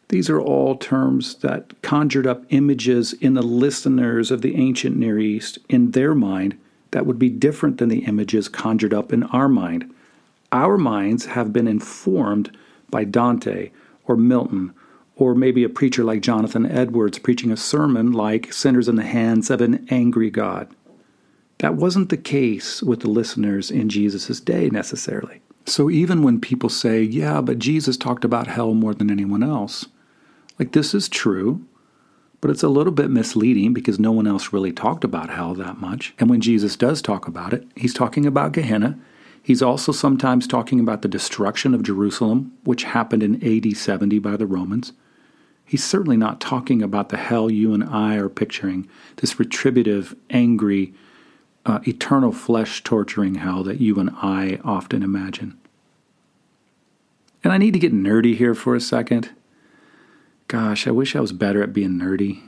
these 0.09 0.29
are 0.29 0.39
all 0.39 0.77
terms 0.77 1.35
that 1.35 1.81
conjured 1.81 2.27
up 2.27 2.45
images 2.49 3.13
in 3.13 3.33
the 3.33 3.41
listeners 3.41 4.29
of 4.29 4.41
the 4.41 4.55
ancient 4.55 4.95
Near 4.95 5.19
East 5.19 5.57
in 5.67 5.91
their 5.91 6.13
mind 6.13 6.57
that 6.91 7.05
would 7.05 7.19
be 7.19 7.29
different 7.29 7.79
than 7.79 7.89
the 7.89 8.05
images 8.05 8.47
conjured 8.47 8.93
up 8.93 9.11
in 9.11 9.23
our 9.23 9.49
mind. 9.49 9.91
Our 10.51 10.77
minds 10.77 11.25
have 11.25 11.51
been 11.51 11.67
informed 11.67 12.55
by 12.89 13.03
Dante 13.03 13.71
or 14.05 14.15
Milton 14.15 14.73
or 15.15 15.35
maybe 15.35 15.63
a 15.63 15.69
preacher 15.69 16.03
like 16.03 16.21
Jonathan 16.21 16.65
Edwards 16.65 17.19
preaching 17.19 17.51
a 17.51 17.57
sermon 17.57 18.11
like 18.11 18.53
Sinners 18.53 18.87
in 18.87 18.95
the 18.95 19.03
Hands 19.03 19.49
of 19.49 19.61
an 19.61 19.85
Angry 19.89 20.29
God. 20.29 20.69
That 21.57 21.75
wasn't 21.75 22.09
the 22.09 22.17
case 22.17 22.83
with 22.83 23.01
the 23.01 23.09
listeners 23.09 23.71
in 23.71 23.89
Jesus' 23.89 24.39
day 24.39 24.69
necessarily. 24.69 25.41
So 25.65 25.89
even 25.89 26.21
when 26.21 26.39
people 26.39 26.69
say, 26.69 27.01
yeah, 27.01 27.41
but 27.41 27.59
Jesus 27.59 27.97
talked 27.97 28.23
about 28.23 28.47
hell 28.47 28.73
more 28.73 28.93
than 28.93 29.11
anyone 29.11 29.43
else, 29.43 29.87
like 30.59 30.71
this 30.71 30.93
is 30.93 31.09
true, 31.09 31.65
but 32.39 32.51
it's 32.51 32.63
a 32.63 32.69
little 32.69 32.93
bit 32.93 33.09
misleading 33.09 33.73
because 33.73 33.99
no 33.99 34.11
one 34.11 34.27
else 34.27 34.53
really 34.53 34.71
talked 34.71 35.03
about 35.03 35.31
hell 35.31 35.55
that 35.55 35.81
much. 35.81 36.13
And 36.19 36.29
when 36.29 36.41
Jesus 36.41 36.75
does 36.75 37.01
talk 37.01 37.27
about 37.27 37.53
it, 37.53 37.67
he's 37.75 37.93
talking 37.93 38.25
about 38.25 38.51
Gehenna. 38.53 38.99
He's 39.47 39.61
also 39.61 39.93
sometimes 39.93 40.45
talking 40.45 40.81
about 40.81 41.03
the 41.03 41.07
destruction 41.07 41.73
of 41.73 41.81
Jerusalem, 41.81 42.51
which 42.65 42.83
happened 42.83 43.23
in 43.23 43.41
AD 43.41 43.77
70 43.77 44.19
by 44.19 44.35
the 44.35 44.45
Romans. 44.45 44.91
He's 45.63 45.85
certainly 45.85 46.17
not 46.17 46.41
talking 46.41 46.83
about 46.83 47.07
the 47.07 47.15
hell 47.15 47.49
you 47.49 47.73
and 47.73 47.81
I 47.81 48.17
are 48.17 48.27
picturing, 48.27 48.89
this 49.15 49.39
retributive, 49.39 50.13
angry, 50.29 50.93
uh, 51.65 51.79
eternal 51.87 52.33
flesh 52.33 52.83
torturing 52.83 53.35
hell 53.35 53.63
that 53.63 53.79
you 53.79 53.97
and 54.01 54.09
I 54.21 54.59
often 54.65 55.01
imagine. 55.01 55.57
And 57.41 57.53
I 57.53 57.57
need 57.57 57.71
to 57.71 57.79
get 57.79 57.93
nerdy 57.93 58.35
here 58.35 58.53
for 58.53 58.75
a 58.75 58.81
second. 58.81 59.29
Gosh, 60.49 60.87
I 60.87 60.91
wish 60.91 61.15
I 61.15 61.21
was 61.21 61.31
better 61.31 61.63
at 61.63 61.71
being 61.71 61.91
nerdy, 61.91 62.41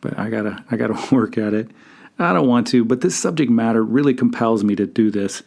but 0.00 0.18
I 0.18 0.30
gotta 0.30 0.64
I 0.70 0.76
gotta 0.76 1.14
work 1.14 1.36
at 1.36 1.52
it. 1.52 1.70
I 2.18 2.32
don't 2.32 2.48
want 2.48 2.66
to, 2.68 2.82
but 2.82 3.02
this 3.02 3.14
subject 3.14 3.50
matter 3.50 3.84
really 3.84 4.14
compels 4.14 4.64
me 4.64 4.74
to 4.76 4.86
do 4.86 5.10
this. 5.10 5.42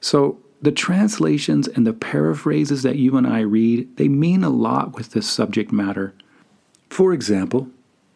So 0.00 0.40
the 0.60 0.72
translations 0.72 1.68
and 1.68 1.86
the 1.86 1.92
paraphrases 1.92 2.82
that 2.82 2.96
you 2.96 3.16
and 3.16 3.26
I 3.26 3.40
read, 3.40 3.96
they 3.96 4.08
mean 4.08 4.42
a 4.42 4.50
lot 4.50 4.94
with 4.94 5.10
this 5.10 5.28
subject 5.28 5.70
matter. 5.70 6.14
For 6.88 7.12
example, 7.12 7.68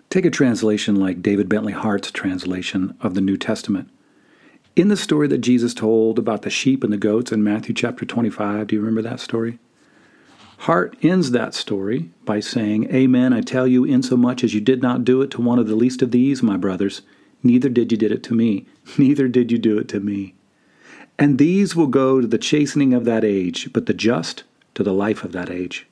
take 0.08 0.24
a 0.24 0.30
translation 0.30 0.96
like 0.96 1.22
David 1.22 1.48
Bentley 1.48 1.72
Hart's 1.72 2.10
translation 2.10 2.96
of 3.00 3.14
the 3.14 3.20
New 3.20 3.36
Testament. 3.36 3.90
In 4.76 4.88
the 4.88 4.96
story 4.96 5.28
that 5.28 5.38
Jesus 5.38 5.74
told 5.74 6.18
about 6.18 6.42
the 6.42 6.50
sheep 6.50 6.82
and 6.82 6.92
the 6.92 6.96
goats 6.96 7.32
in 7.32 7.44
Matthew 7.44 7.74
chapter 7.74 8.06
25, 8.06 8.68
do 8.68 8.76
you 8.76 8.80
remember 8.80 9.02
that 9.02 9.20
story? 9.20 9.58
Hart 10.58 10.96
ends 11.02 11.30
that 11.30 11.54
story 11.54 12.10
by 12.24 12.40
saying, 12.40 12.94
Amen, 12.94 13.32
I 13.32 13.40
tell 13.40 13.66
you, 13.66 13.84
insomuch 13.84 14.44
as 14.44 14.54
you 14.54 14.60
did 14.60 14.80
not 14.82 15.04
do 15.04 15.22
it 15.22 15.30
to 15.32 15.42
one 15.42 15.58
of 15.58 15.66
the 15.66 15.74
least 15.74 16.02
of 16.02 16.10
these, 16.10 16.42
my 16.42 16.56
brothers, 16.56 17.02
neither 17.42 17.68
did 17.68 17.90
you 17.90 17.98
did 17.98 18.12
it 18.12 18.22
to 18.24 18.34
me, 18.34 18.66
neither 18.98 19.26
did 19.26 19.50
you 19.50 19.58
do 19.58 19.78
it 19.78 19.88
to 19.88 20.00
me. 20.00 20.34
And 21.20 21.36
these 21.36 21.76
will 21.76 21.86
go 21.86 22.22
to 22.22 22.26
the 22.26 22.38
chastening 22.38 22.94
of 22.94 23.04
that 23.04 23.24
age, 23.24 23.70
but 23.74 23.84
the 23.84 23.92
just 23.92 24.44
to 24.72 24.82
the 24.82 24.94
life 24.94 25.22
of 25.22 25.32
that 25.32 25.50
age. 25.50 25.86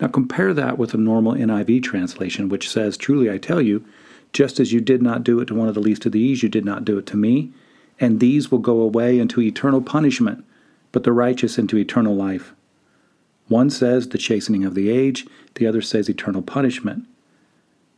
Now 0.00 0.08
compare 0.08 0.52
that 0.52 0.76
with 0.76 0.92
a 0.94 0.98
normal 0.98 1.34
NIV 1.34 1.84
translation, 1.84 2.48
which 2.48 2.68
says, 2.68 2.96
Truly 2.96 3.30
I 3.30 3.38
tell 3.38 3.62
you, 3.62 3.84
just 4.32 4.58
as 4.58 4.72
you 4.72 4.80
did 4.80 5.00
not 5.00 5.22
do 5.22 5.38
it 5.38 5.46
to 5.46 5.54
one 5.54 5.68
of 5.68 5.74
the 5.74 5.80
least 5.80 6.04
of 6.06 6.12
these, 6.12 6.42
you 6.42 6.48
did 6.48 6.64
not 6.64 6.84
do 6.84 6.98
it 6.98 7.06
to 7.06 7.16
me, 7.16 7.52
and 8.00 8.18
these 8.18 8.50
will 8.50 8.58
go 8.58 8.80
away 8.80 9.20
into 9.20 9.40
eternal 9.40 9.80
punishment, 9.80 10.44
but 10.90 11.04
the 11.04 11.12
righteous 11.12 11.56
into 11.56 11.78
eternal 11.78 12.16
life. 12.16 12.52
One 13.46 13.70
says 13.70 14.08
the 14.08 14.18
chastening 14.18 14.64
of 14.64 14.74
the 14.74 14.90
age, 14.90 15.24
the 15.54 15.68
other 15.68 15.80
says 15.80 16.08
eternal 16.08 16.42
punishment. 16.42 17.06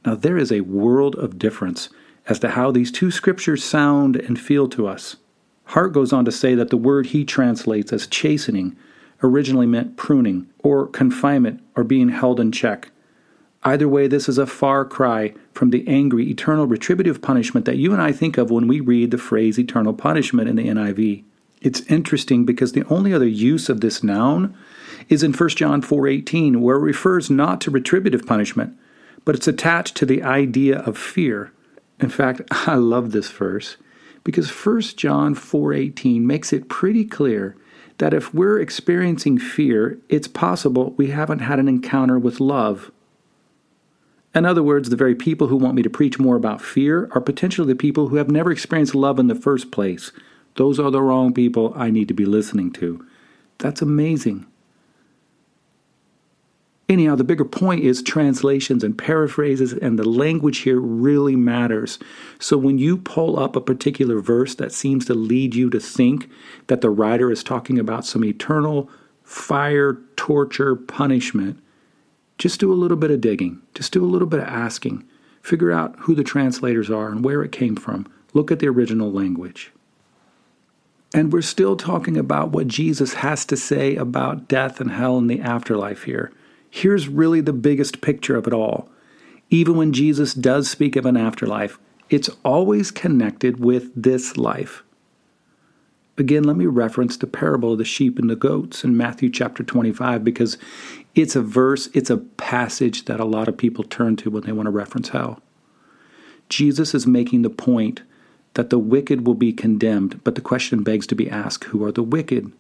Now 0.04 0.14
there 0.14 0.36
is 0.36 0.52
a 0.52 0.60
world 0.60 1.14
of 1.14 1.38
difference 1.38 1.88
as 2.28 2.38
to 2.40 2.50
how 2.50 2.70
these 2.70 2.92
two 2.92 3.10
scriptures 3.10 3.64
sound 3.64 4.16
and 4.16 4.38
feel 4.38 4.68
to 4.68 4.86
us. 4.86 5.16
Hart 5.66 5.92
goes 5.92 6.12
on 6.12 6.24
to 6.24 6.32
say 6.32 6.54
that 6.54 6.70
the 6.70 6.76
word 6.76 7.06
he 7.06 7.24
translates 7.24 7.92
as 7.92 8.06
chastening 8.06 8.76
originally 9.22 9.66
meant 9.66 9.96
pruning 9.96 10.48
or 10.60 10.86
confinement 10.86 11.60
or 11.74 11.84
being 11.84 12.10
held 12.10 12.38
in 12.38 12.52
check. 12.52 12.90
Either 13.64 13.88
way, 13.88 14.06
this 14.06 14.28
is 14.28 14.38
a 14.38 14.46
far 14.46 14.84
cry 14.84 15.34
from 15.52 15.70
the 15.70 15.86
angry, 15.88 16.30
eternal, 16.30 16.66
retributive 16.66 17.20
punishment 17.20 17.66
that 17.66 17.78
you 17.78 17.92
and 17.92 18.00
I 18.00 18.12
think 18.12 18.38
of 18.38 18.50
when 18.50 18.68
we 18.68 18.78
read 18.78 19.10
the 19.10 19.18
phrase 19.18 19.58
eternal 19.58 19.92
punishment 19.92 20.48
in 20.48 20.54
the 20.54 20.68
NIV. 20.68 21.24
It's 21.60 21.80
interesting 21.90 22.44
because 22.44 22.72
the 22.72 22.86
only 22.86 23.12
other 23.12 23.26
use 23.26 23.68
of 23.68 23.80
this 23.80 24.04
noun 24.04 24.56
is 25.08 25.24
in 25.24 25.32
1 25.32 25.48
John 25.56 25.82
4:18 25.82 26.60
where 26.60 26.76
it 26.76 26.80
refers 26.80 27.28
not 27.28 27.60
to 27.62 27.72
retributive 27.72 28.24
punishment, 28.24 28.76
but 29.24 29.34
it's 29.34 29.48
attached 29.48 29.96
to 29.96 30.06
the 30.06 30.22
idea 30.22 30.78
of 30.80 30.96
fear. 30.96 31.50
In 31.98 32.08
fact, 32.08 32.42
I 32.68 32.76
love 32.76 33.10
this 33.10 33.30
verse 33.32 33.76
because 34.26 34.50
1 34.50 34.96
John 34.96 35.36
4:18 35.36 36.26
makes 36.26 36.52
it 36.52 36.68
pretty 36.68 37.04
clear 37.04 37.54
that 37.98 38.12
if 38.12 38.34
we're 38.34 38.58
experiencing 38.58 39.38
fear, 39.38 40.00
it's 40.08 40.26
possible 40.26 40.94
we 40.96 41.10
haven't 41.10 41.38
had 41.38 41.60
an 41.60 41.68
encounter 41.68 42.18
with 42.18 42.40
love. 42.40 42.90
In 44.34 44.44
other 44.44 44.64
words, 44.64 44.90
the 44.90 44.96
very 44.96 45.14
people 45.14 45.46
who 45.46 45.54
want 45.54 45.76
me 45.76 45.82
to 45.82 45.88
preach 45.88 46.18
more 46.18 46.34
about 46.34 46.60
fear 46.60 47.08
are 47.12 47.20
potentially 47.20 47.68
the 47.68 47.76
people 47.76 48.08
who 48.08 48.16
have 48.16 48.28
never 48.28 48.50
experienced 48.50 48.96
love 48.96 49.20
in 49.20 49.28
the 49.28 49.36
first 49.36 49.70
place. 49.70 50.10
Those 50.56 50.80
are 50.80 50.90
the 50.90 51.00
wrong 51.00 51.32
people 51.32 51.72
I 51.76 51.90
need 51.90 52.08
to 52.08 52.14
be 52.14 52.26
listening 52.26 52.72
to. 52.72 53.06
That's 53.58 53.80
amazing. 53.80 54.44
Anyhow, 56.88 57.16
the 57.16 57.24
bigger 57.24 57.44
point 57.44 57.82
is 57.82 58.00
translations 58.00 58.84
and 58.84 58.96
paraphrases, 58.96 59.72
and 59.72 59.98
the 59.98 60.08
language 60.08 60.58
here 60.58 60.78
really 60.78 61.34
matters. 61.34 61.98
So 62.38 62.56
when 62.56 62.78
you 62.78 62.96
pull 62.96 63.38
up 63.38 63.56
a 63.56 63.60
particular 63.60 64.20
verse 64.20 64.54
that 64.54 64.72
seems 64.72 65.04
to 65.06 65.14
lead 65.14 65.56
you 65.56 65.68
to 65.70 65.80
think 65.80 66.30
that 66.68 66.82
the 66.82 66.90
writer 66.90 67.30
is 67.32 67.42
talking 67.42 67.78
about 67.78 68.06
some 68.06 68.24
eternal 68.24 68.88
fire, 69.24 69.98
torture, 70.14 70.76
punishment, 70.76 71.60
just 72.38 72.60
do 72.60 72.72
a 72.72 72.74
little 72.74 72.96
bit 72.96 73.10
of 73.10 73.20
digging. 73.20 73.60
Just 73.74 73.92
do 73.92 74.04
a 74.04 74.06
little 74.06 74.28
bit 74.28 74.40
of 74.40 74.46
asking. 74.46 75.04
Figure 75.42 75.72
out 75.72 75.96
who 76.00 76.14
the 76.14 76.22
translators 76.22 76.90
are 76.90 77.08
and 77.08 77.24
where 77.24 77.42
it 77.42 77.50
came 77.50 77.74
from. 77.74 78.06
Look 78.32 78.52
at 78.52 78.60
the 78.60 78.68
original 78.68 79.10
language. 79.10 79.72
And 81.14 81.32
we're 81.32 81.42
still 81.42 81.76
talking 81.76 82.16
about 82.16 82.50
what 82.50 82.68
Jesus 82.68 83.14
has 83.14 83.44
to 83.46 83.56
say 83.56 83.96
about 83.96 84.48
death 84.48 84.80
and 84.80 84.90
hell 84.92 85.18
and 85.18 85.30
the 85.30 85.40
afterlife 85.40 86.04
here. 86.04 86.30
Here's 86.70 87.08
really 87.08 87.40
the 87.40 87.52
biggest 87.52 88.00
picture 88.00 88.36
of 88.36 88.46
it 88.46 88.52
all. 88.52 88.88
Even 89.50 89.76
when 89.76 89.92
Jesus 89.92 90.34
does 90.34 90.68
speak 90.68 90.96
of 90.96 91.06
an 91.06 91.16
afterlife, 91.16 91.78
it's 92.10 92.30
always 92.44 92.90
connected 92.90 93.60
with 93.60 93.90
this 93.94 94.36
life. 94.36 94.82
Again, 96.18 96.44
let 96.44 96.56
me 96.56 96.66
reference 96.66 97.16
the 97.16 97.26
parable 97.26 97.72
of 97.72 97.78
the 97.78 97.84
sheep 97.84 98.18
and 98.18 98.30
the 98.30 98.36
goats 98.36 98.84
in 98.84 98.96
Matthew 98.96 99.28
chapter 99.28 99.62
25 99.62 100.24
because 100.24 100.56
it's 101.14 101.36
a 101.36 101.42
verse, 101.42 101.88
it's 101.92 102.10
a 102.10 102.16
passage 102.16 103.04
that 103.04 103.20
a 103.20 103.24
lot 103.24 103.48
of 103.48 103.58
people 103.58 103.84
turn 103.84 104.16
to 104.16 104.30
when 104.30 104.44
they 104.44 104.52
want 104.52 104.66
to 104.66 104.70
reference 104.70 105.10
hell. 105.10 105.40
Jesus 106.48 106.94
is 106.94 107.06
making 107.06 107.42
the 107.42 107.50
point 107.50 108.02
that 108.54 108.70
the 108.70 108.78
wicked 108.78 109.26
will 109.26 109.34
be 109.34 109.52
condemned, 109.52 110.22
but 110.24 110.34
the 110.34 110.40
question 110.40 110.82
begs 110.82 111.06
to 111.08 111.14
be 111.14 111.28
asked 111.28 111.64
who 111.64 111.84
are 111.84 111.92
the 111.92 112.02
wicked? 112.02 112.50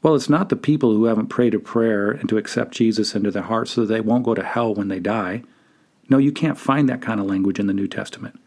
Well, 0.00 0.14
it's 0.14 0.28
not 0.28 0.48
the 0.48 0.56
people 0.56 0.92
who 0.92 1.06
haven't 1.06 1.26
prayed 1.26 1.54
a 1.54 1.58
prayer 1.58 2.10
and 2.10 2.28
to 2.28 2.38
accept 2.38 2.72
Jesus 2.72 3.14
into 3.14 3.30
their 3.30 3.42
hearts 3.42 3.72
so 3.72 3.80
that 3.80 3.92
they 3.92 4.00
won't 4.00 4.24
go 4.24 4.34
to 4.34 4.44
hell 4.44 4.74
when 4.74 4.88
they 4.88 5.00
die. 5.00 5.42
No, 6.08 6.18
you 6.18 6.30
can't 6.30 6.58
find 6.58 6.88
that 6.88 7.02
kind 7.02 7.18
of 7.18 7.26
language 7.26 7.58
in 7.58 7.66
the 7.66 7.74
New 7.74 7.88
Testament. 7.88 8.40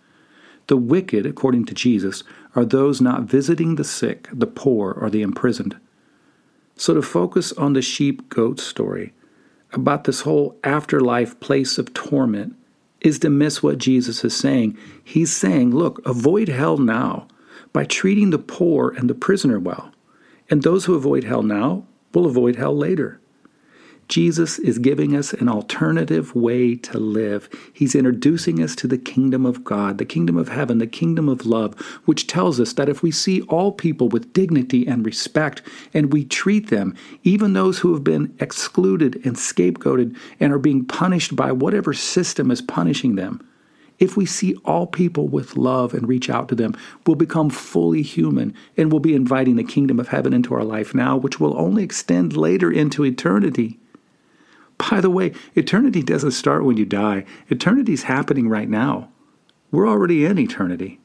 The 0.68 0.78
wicked, 0.78 1.26
according 1.26 1.66
to 1.66 1.74
Jesus, 1.74 2.24
are 2.56 2.64
those 2.64 3.02
not 3.02 3.24
visiting 3.24 3.76
the 3.76 3.84
sick, 3.84 4.30
the 4.32 4.48
poor, 4.48 4.94
or 4.94 5.10
the 5.10 5.22
imprisoned. 5.22 5.78
So 6.78 6.94
to 6.94 7.02
focus 7.02 7.52
on 7.54 7.74
the 7.74 7.82
sheep 7.82 8.30
goat 8.30 8.60
story, 8.60 9.14
about 9.74 10.06
this 10.06 10.22
whole 10.22 10.58
afterlife 10.64 11.40
place 11.40 11.78
of 11.78 11.94
torment, 11.94 12.56
is 13.02 13.20
to 13.20 13.30
miss 13.30 13.62
what 13.62 13.78
Jesus 13.78 14.24
is 14.24 14.36
saying. 14.36 14.78
He's 15.04 15.36
saying, 15.36 15.76
look, 15.76 16.02
avoid 16.06 16.48
hell 16.48 16.78
now 16.78 17.28
by 17.74 17.84
treating 17.84 18.30
the 18.30 18.40
poor 18.40 18.90
and 18.90 19.10
the 19.10 19.16
prisoner 19.16 19.60
well. 19.60 19.92
And 20.52 20.62
those 20.62 20.86
who 20.86 20.94
avoid 20.94 21.24
hell 21.24 21.42
now 21.42 21.86
will 22.14 22.26
avoid 22.28 22.58
hell 22.58 22.78
later. 22.78 23.22
Jesus 24.10 24.60
is 24.60 24.78
giving 24.78 25.16
us 25.16 25.32
an 25.32 25.48
alternative 25.48 26.36
way 26.36 26.76
to 26.76 27.00
live. 27.00 27.48
He's 27.72 27.96
introducing 27.96 28.62
us 28.62 28.76
to 28.76 28.88
the 28.88 28.98
kingdom 28.98 29.46
of 29.46 29.64
God, 29.64 29.98
the 29.98 30.06
kingdom 30.06 30.36
of 30.36 30.50
heaven, 30.50 30.80
the 30.80 30.86
kingdom 30.88 31.30
of 31.30 31.46
love, 31.46 31.80
which 32.04 32.28
tells 32.28 32.60
us 32.60 32.74
that 32.74 32.90
if 32.90 33.02
we 33.02 33.12
see 33.12 33.42
all 33.44 33.72
people 33.72 34.10
with 34.10 34.34
dignity 34.34 34.86
and 34.86 35.06
respect 35.06 35.62
and 35.94 36.12
we 36.12 36.26
treat 36.26 36.70
them, 36.70 36.94
even 37.24 37.54
those 37.54 37.80
who 37.80 37.94
have 37.94 38.04
been 38.04 38.36
excluded 38.42 39.26
and 39.26 39.38
scapegoated 39.38 40.18
and 40.42 40.52
are 40.52 40.60
being 40.60 40.84
punished 40.84 41.34
by 41.34 41.54
whatever 41.54 41.94
system 41.94 42.52
is 42.52 42.62
punishing 42.62 43.16
them, 43.16 43.40
if 44.02 44.18
we 44.18 44.26
see 44.26 44.56
all 44.66 44.88
people 44.88 45.28
with 45.28 45.56
love 45.56 45.94
and 45.94 46.10
reach 46.10 46.28
out 46.28 46.50
to 46.50 46.56
them, 46.56 46.76
we'll 47.06 47.16
become 47.16 47.52
fully 47.52 48.02
human 48.02 48.54
and 48.76 48.92
we'll 48.92 49.00
be 49.00 49.14
inviting 49.14 49.56
the 49.56 49.64
kingdom 49.64 50.00
of 50.00 50.08
heaven 50.08 50.34
into 50.34 50.56
our 50.56 50.64
life 50.64 50.96
now, 50.96 51.16
which 51.16 51.40
will 51.40 51.58
only 51.58 51.84
extend 51.84 52.36
later 52.36 52.72
into 52.72 53.06
eternity. 53.06 53.80
By 54.90 55.02
the 55.02 55.12
way, 55.12 55.34
eternity 55.54 56.02
doesn't 56.02 56.32
start 56.32 56.66
when 56.66 56.78
you 56.78 56.86
die, 56.86 57.26
eternity's 57.52 58.04
happening 58.04 58.50
right 58.50 58.68
now. 58.68 59.10
We're 59.70 59.88
already 59.88 60.26
in 60.26 60.40
eternity. 60.40 61.00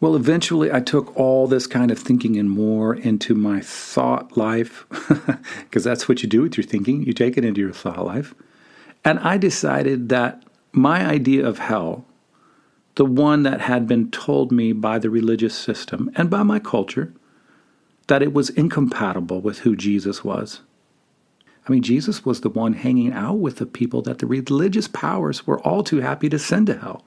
Well, 0.00 0.16
eventually, 0.16 0.72
I 0.72 0.80
took 0.80 1.16
all 1.16 1.46
this 1.46 1.66
kind 1.68 1.90
of 1.90 1.98
thinking 1.98 2.36
and 2.36 2.50
more 2.50 2.94
into 2.94 3.34
my 3.34 3.60
thought 3.60 4.36
life, 4.36 4.86
because 5.62 5.84
that's 5.84 6.08
what 6.08 6.22
you 6.22 6.28
do 6.28 6.42
with 6.42 6.56
your 6.56 6.64
thinking. 6.64 7.02
You 7.02 7.12
take 7.12 7.36
it 7.36 7.44
into 7.44 7.60
your 7.60 7.72
thought 7.72 8.04
life. 8.04 8.34
And 9.04 9.18
I 9.20 9.38
decided 9.38 10.08
that 10.08 10.42
my 10.78 11.04
idea 11.04 11.46
of 11.46 11.58
hell, 11.58 12.04
the 12.94 13.04
one 13.04 13.42
that 13.42 13.60
had 13.60 13.86
been 13.86 14.10
told 14.10 14.50
me 14.50 14.72
by 14.72 14.98
the 14.98 15.10
religious 15.10 15.54
system 15.54 16.10
and 16.16 16.30
by 16.30 16.42
my 16.42 16.58
culture, 16.58 17.12
that 18.08 18.22
it 18.22 18.32
was 18.32 18.50
incompatible 18.50 19.40
with 19.40 19.60
who 19.60 19.76
Jesus 19.76 20.24
was. 20.24 20.62
I 21.66 21.72
mean, 21.72 21.82
Jesus 21.82 22.24
was 22.24 22.40
the 22.40 22.48
one 22.48 22.72
hanging 22.72 23.12
out 23.12 23.38
with 23.38 23.56
the 23.56 23.66
people 23.66 24.00
that 24.02 24.18
the 24.18 24.26
religious 24.26 24.88
powers 24.88 25.46
were 25.46 25.60
all 25.60 25.82
too 25.82 26.00
happy 26.00 26.28
to 26.30 26.38
send 26.38 26.66
to 26.68 26.78
hell. 26.78 27.04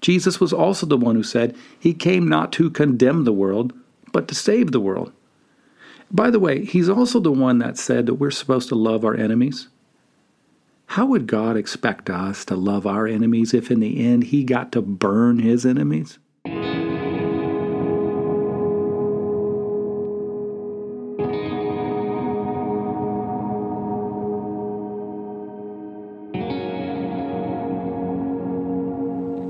Jesus 0.00 0.38
was 0.38 0.52
also 0.52 0.86
the 0.86 0.98
one 0.98 1.16
who 1.16 1.22
said 1.22 1.56
he 1.78 1.94
came 1.94 2.28
not 2.28 2.52
to 2.52 2.70
condemn 2.70 3.24
the 3.24 3.32
world, 3.32 3.72
but 4.12 4.28
to 4.28 4.34
save 4.34 4.70
the 4.70 4.80
world. 4.80 5.12
By 6.10 6.30
the 6.30 6.38
way, 6.38 6.64
he's 6.64 6.88
also 6.88 7.20
the 7.20 7.32
one 7.32 7.58
that 7.58 7.78
said 7.78 8.06
that 8.06 8.14
we're 8.14 8.30
supposed 8.30 8.68
to 8.68 8.74
love 8.74 9.04
our 9.04 9.14
enemies. 9.14 9.68
How 10.92 11.04
would 11.04 11.26
God 11.26 11.54
expect 11.58 12.08
us 12.08 12.46
to 12.46 12.56
love 12.56 12.86
our 12.86 13.06
enemies 13.06 13.52
if 13.52 13.70
in 13.70 13.80
the 13.80 14.02
end 14.02 14.24
he 14.24 14.42
got 14.42 14.72
to 14.72 14.80
burn 14.80 15.38
his 15.38 15.66
enemies? 15.66 16.18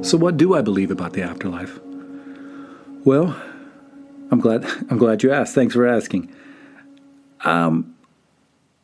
So 0.05 0.17
what 0.17 0.37
do 0.37 0.55
I 0.55 0.61
believe 0.61 0.91
about 0.91 1.13
the 1.13 1.23
afterlife? 1.23 1.79
Well, 3.05 3.41
I'm 4.33 4.41
glad 4.41 4.65
I'm 4.91 4.99
glad 4.99 5.23
you 5.23 5.31
asked. 5.31 5.55
Thanks 5.55 5.75
for 5.75 5.87
asking. 5.87 6.35
Um, 7.45 7.95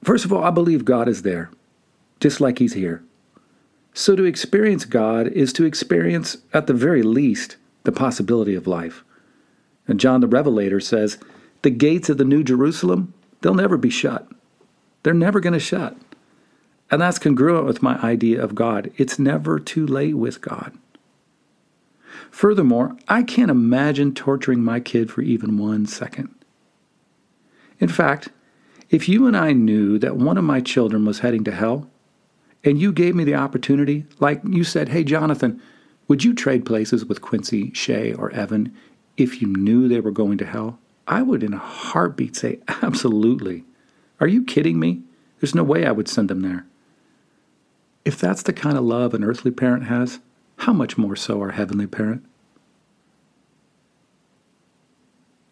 first 0.05 0.25
of 0.25 0.33
all, 0.33 0.45
I 0.45 0.51
believe 0.51 0.85
God 0.85 1.09
is 1.09 1.23
there 1.23 1.51
just 2.25 2.41
like 2.41 2.59
He's 2.59 2.73
here. 2.73 3.05
So 3.93 4.17
to 4.17 4.25
experience 4.25 4.87
God 4.87 5.29
is 5.29 5.53
to 5.53 5.67
experience, 5.67 6.39
at 6.55 6.67
the 6.67 6.73
very 6.73 7.03
least, 7.03 7.59
the 7.83 7.93
possibility 7.93 8.55
of 8.55 8.67
life. 8.67 9.05
And 9.87 10.01
John 10.01 10.23
the 10.23 10.27
Revelator 10.27 10.81
says, 10.81 11.19
the 11.61 11.69
gates 11.69 12.09
of 12.09 12.17
the 12.17 12.25
New 12.25 12.43
Jerusalem, 12.43 13.13
they'll 13.43 13.53
never 13.53 13.77
be 13.77 13.91
shut. 13.91 14.27
They're 15.03 15.13
never 15.13 15.39
going 15.39 15.53
to 15.53 15.61
shut. 15.61 15.99
And 16.91 17.03
that's 17.03 17.19
congruent 17.19 17.67
with 17.67 17.83
my 17.83 18.01
idea 18.01 18.43
of 18.43 18.55
God. 18.55 18.91
It's 18.97 19.19
never 19.19 19.59
too 19.59 19.87
late 19.87 20.15
with 20.15 20.41
God. 20.41 20.73
Furthermore, 22.31 22.97
I 23.07 23.23
can't 23.23 23.51
imagine 23.51 24.15
torturing 24.15 24.65
my 24.65 24.81
kid 24.81 25.11
for 25.11 25.21
even 25.21 25.59
one 25.59 25.85
second. 25.85 26.35
In 27.79 27.89
fact, 27.89 28.31
If 28.89 29.11
you 29.11 29.27
and 29.27 29.37
I 29.37 29.53
knew 29.53 29.99
that 29.99 30.17
one 30.17 30.39
of 30.39 30.45
my 30.45 30.63
children 30.63 31.05
was 31.05 31.19
heading 31.19 31.45
to 31.45 31.53
hell, 31.53 31.91
and 32.65 32.81
you 32.81 32.93
gave 32.93 33.15
me 33.15 33.25
the 33.25 33.35
opportunity, 33.35 34.07
like 34.19 34.41
you 34.49 34.65
said, 34.65 34.89
hey, 34.89 35.05
Jonathan, 35.05 35.61
would 36.09 36.25
you 36.25 36.35
trade 36.35 36.67
places 36.67 37.05
with 37.05 37.21
Quincy, 37.21 37.73
Shay, 37.73 38.13
or 38.13 38.31
Evan 38.33 38.75
if 39.17 39.41
you 39.41 39.49
knew 39.49 39.87
they 39.87 40.01
were 40.01 40.11
going 40.11 40.39
to 40.39 40.47
hell? 40.47 40.79
I 41.07 41.23
would, 41.23 41.43
in 41.43 41.53
a 41.53 41.59
heartbeat, 41.59 42.37
say, 42.37 42.61
absolutely. 42.83 43.65
Are 44.21 44.27
you 44.27 44.45
kidding 44.45 44.79
me? 44.79 45.03
There's 45.41 45.55
no 45.55 45.63
way 45.63 45.85
I 45.85 45.93
would 45.93 46.09
send 46.09 46.31
them 46.31 46.41
there. 46.41 46.67
If 48.05 48.19
that's 48.19 48.43
the 48.43 48.53
kind 48.53 48.77
of 48.79 48.85
love 48.85 49.15
an 49.15 49.25
earthly 49.25 49.51
parent 49.51 49.85
has, 49.85 50.21
how 50.59 50.73
much 50.73 50.97
more 50.97 51.17
so 51.17 51.41
our 51.41 51.53
heavenly 51.53 51.87
parent? 51.87 52.25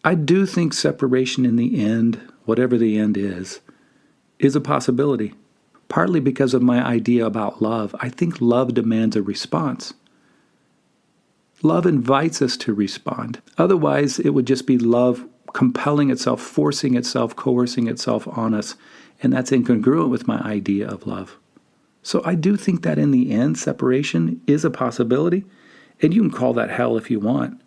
I 0.03 0.15
do 0.15 0.45
think 0.45 0.73
separation 0.73 1.45
in 1.45 1.55
the 1.55 1.83
end, 1.83 2.19
whatever 2.45 2.77
the 2.77 2.97
end 2.97 3.17
is, 3.17 3.61
is 4.39 4.55
a 4.55 4.61
possibility. 4.61 5.33
Partly 5.93 6.19
because 6.19 6.55
of 6.55 6.63
my 6.63 6.83
idea 6.83 7.23
about 7.23 7.61
love. 7.61 7.95
I 7.99 8.09
think 8.09 8.41
love 8.41 8.73
demands 8.73 9.15
a 9.15 9.21
response. 9.21 9.93
Love 11.61 11.85
invites 11.85 12.41
us 12.41 12.57
to 12.57 12.73
respond. 12.73 13.43
Otherwise, 13.59 14.17
it 14.17 14.31
would 14.31 14.47
just 14.47 14.65
be 14.65 14.79
love 14.79 15.23
compelling 15.53 16.09
itself, 16.09 16.41
forcing 16.41 16.95
itself, 16.95 17.35
coercing 17.35 17.85
itself 17.85 18.27
on 18.27 18.55
us. 18.55 18.73
And 19.21 19.31
that's 19.31 19.51
incongruent 19.51 20.09
with 20.09 20.27
my 20.27 20.39
idea 20.39 20.87
of 20.87 21.05
love. 21.05 21.37
So 22.01 22.23
I 22.25 22.33
do 22.33 22.57
think 22.57 22.81
that 22.81 22.97
in 22.97 23.11
the 23.11 23.29
end, 23.29 23.59
separation 23.59 24.41
is 24.47 24.65
a 24.65 24.71
possibility. 24.71 25.45
And 26.01 26.11
you 26.11 26.21
can 26.21 26.31
call 26.31 26.53
that 26.53 26.71
hell 26.71 26.97
if 26.97 27.11
you 27.11 27.19
want. 27.19 27.61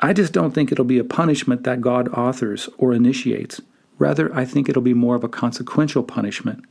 I 0.00 0.12
just 0.12 0.32
don't 0.32 0.52
think 0.52 0.70
it'll 0.70 0.84
be 0.84 0.98
a 0.98 1.02
punishment 1.02 1.64
that 1.64 1.80
God 1.80 2.06
authors 2.10 2.68
or 2.78 2.92
initiates. 2.92 3.60
Rather, 3.98 4.32
I 4.32 4.44
think 4.44 4.68
it'll 4.68 4.80
be 4.80 4.94
more 4.94 5.16
of 5.16 5.24
a 5.24 5.28
consequential 5.28 6.04
punishment. 6.04 6.64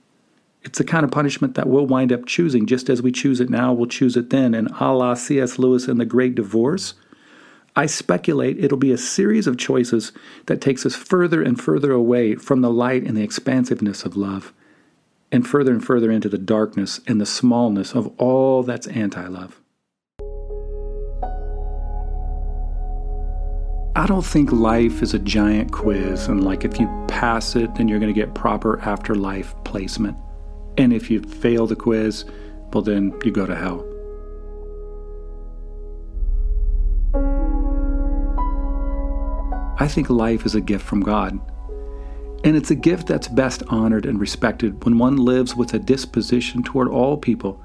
It's 0.63 0.77
the 0.77 0.85
kind 0.85 1.03
of 1.03 1.11
punishment 1.11 1.55
that 1.55 1.67
we'll 1.67 1.85
wind 1.85 2.13
up 2.13 2.25
choosing. 2.25 2.65
Just 2.65 2.89
as 2.89 3.01
we 3.01 3.11
choose 3.11 3.41
it 3.41 3.49
now, 3.49 3.73
we'll 3.73 3.87
choose 3.87 4.15
it 4.15 4.29
then. 4.29 4.53
And 4.53 4.69
a 4.79 4.91
la 4.93 5.13
C.S. 5.13 5.59
Lewis 5.59 5.87
in 5.87 5.97
The 5.97 6.05
Great 6.05 6.35
Divorce, 6.35 6.93
I 7.75 7.85
speculate 7.85 8.63
it'll 8.63 8.77
be 8.77 8.91
a 8.91 8.97
series 8.97 9.45
of 9.45 9.57
choices 9.57 10.13
that 10.45 10.61
takes 10.61 10.85
us 10.85 10.95
further 10.95 11.41
and 11.41 11.59
further 11.59 11.91
away 11.91 12.35
from 12.35 12.61
the 12.61 12.69
light 12.69 13.03
and 13.03 13.17
the 13.17 13.23
expansiveness 13.23 14.05
of 14.05 14.15
love, 14.15 14.53
and 15.31 15.47
further 15.47 15.71
and 15.71 15.83
further 15.83 16.11
into 16.11 16.29
the 16.29 16.37
darkness 16.37 17.01
and 17.07 17.19
the 17.19 17.25
smallness 17.25 17.93
of 17.93 18.07
all 18.19 18.63
that's 18.63 18.87
anti 18.87 19.27
love. 19.27 19.59
I 23.95 24.05
don't 24.07 24.25
think 24.25 24.51
life 24.51 25.01
is 25.03 25.13
a 25.13 25.19
giant 25.19 25.71
quiz, 25.71 26.27
and 26.27 26.43
like 26.43 26.63
if 26.63 26.79
you 26.79 27.05
pass 27.07 27.55
it, 27.55 27.73
then 27.75 27.87
you're 27.87 27.99
going 27.99 28.13
to 28.13 28.19
get 28.19 28.33
proper 28.33 28.79
afterlife 28.81 29.53
placement. 29.65 30.17
And 30.77 30.91
if 30.91 31.09
you 31.11 31.21
fail 31.21 31.67
the 31.67 31.75
quiz, 31.75 32.25
well, 32.73 32.81
then 32.81 33.13
you 33.23 33.31
go 33.31 33.45
to 33.45 33.55
hell. 33.55 33.87
I 39.79 39.87
think 39.87 40.09
life 40.09 40.45
is 40.45 40.55
a 40.55 40.61
gift 40.61 40.85
from 40.85 41.01
God. 41.01 41.39
And 42.43 42.55
it's 42.55 42.71
a 42.71 42.75
gift 42.75 43.07
that's 43.07 43.27
best 43.27 43.63
honored 43.67 44.05
and 44.05 44.19
respected 44.19 44.83
when 44.83 44.97
one 44.97 45.17
lives 45.17 45.55
with 45.55 45.73
a 45.73 45.79
disposition 45.79 46.63
toward 46.63 46.89
all 46.89 47.17
people 47.17 47.63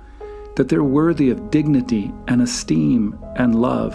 that 0.57 0.69
they're 0.69 0.85
worthy 0.85 1.31
of 1.31 1.51
dignity 1.51 2.13
and 2.27 2.43
esteem 2.43 3.19
and 3.37 3.61
love. 3.61 3.95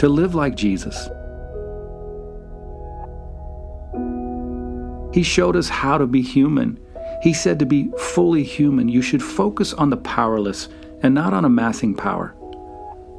To 0.00 0.08
live 0.08 0.34
like 0.34 0.56
Jesus. 0.56 1.08
He 5.12 5.22
showed 5.22 5.56
us 5.56 5.68
how 5.68 5.98
to 5.98 6.06
be 6.06 6.22
human. 6.22 6.78
He 7.22 7.34
said 7.34 7.58
to 7.58 7.66
be 7.66 7.90
fully 7.98 8.42
human, 8.42 8.88
you 8.88 9.02
should 9.02 9.22
focus 9.22 9.72
on 9.74 9.90
the 9.90 9.96
powerless 9.98 10.68
and 11.02 11.14
not 11.14 11.34
on 11.34 11.44
amassing 11.44 11.94
power. 11.94 12.34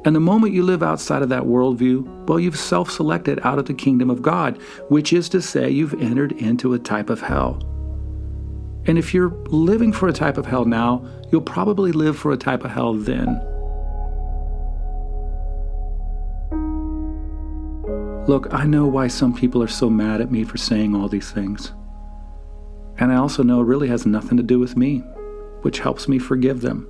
And 0.04 0.14
the 0.14 0.20
moment 0.20 0.52
you 0.52 0.62
live 0.62 0.82
outside 0.82 1.22
of 1.22 1.30
that 1.30 1.44
worldview, 1.44 2.26
well, 2.26 2.38
you've 2.38 2.58
self 2.58 2.90
selected 2.90 3.40
out 3.42 3.58
of 3.58 3.66
the 3.66 3.72
kingdom 3.72 4.10
of 4.10 4.20
God, 4.20 4.60
which 4.88 5.12
is 5.12 5.28
to 5.30 5.40
say, 5.40 5.70
you've 5.70 6.00
entered 6.02 6.32
into 6.32 6.74
a 6.74 6.78
type 6.78 7.08
of 7.08 7.22
hell. 7.22 7.62
And 8.86 8.98
if 8.98 9.14
you're 9.14 9.30
living 9.46 9.92
for 9.92 10.08
a 10.08 10.12
type 10.12 10.36
of 10.36 10.44
hell 10.44 10.66
now, 10.66 11.06
you'll 11.32 11.40
probably 11.40 11.90
live 11.90 12.18
for 12.18 12.32
a 12.32 12.36
type 12.36 12.64
of 12.64 12.70
hell 12.70 12.92
then. 12.92 13.40
Look, 18.26 18.52
I 18.52 18.64
know 18.64 18.86
why 18.86 19.08
some 19.08 19.34
people 19.34 19.62
are 19.62 19.68
so 19.68 19.88
mad 19.88 20.20
at 20.20 20.30
me 20.30 20.44
for 20.44 20.58
saying 20.58 20.94
all 20.94 21.08
these 21.08 21.30
things. 21.30 21.72
And 22.98 23.12
I 23.12 23.16
also 23.16 23.42
know 23.42 23.60
it 23.60 23.64
really 23.64 23.88
has 23.88 24.06
nothing 24.06 24.36
to 24.36 24.42
do 24.42 24.58
with 24.58 24.76
me, 24.76 24.98
which 25.62 25.80
helps 25.80 26.08
me 26.08 26.18
forgive 26.18 26.60
them. 26.60 26.88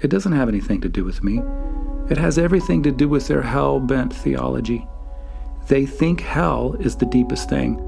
It 0.00 0.08
doesn't 0.08 0.32
have 0.32 0.48
anything 0.48 0.80
to 0.80 0.88
do 0.88 1.04
with 1.04 1.22
me. 1.22 1.42
It 2.10 2.18
has 2.18 2.38
everything 2.38 2.82
to 2.82 2.90
do 2.90 3.08
with 3.08 3.28
their 3.28 3.42
hell 3.42 3.78
bent 3.78 4.12
theology. 4.12 4.86
They 5.68 5.86
think 5.86 6.20
hell 6.20 6.76
is 6.80 6.96
the 6.96 7.06
deepest 7.06 7.48
thing. 7.48 7.78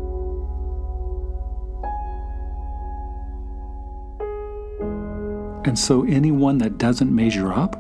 And 5.64 5.78
so, 5.78 6.04
anyone 6.04 6.58
that 6.58 6.78
doesn't 6.78 7.12
measure 7.12 7.52
up, 7.52 7.76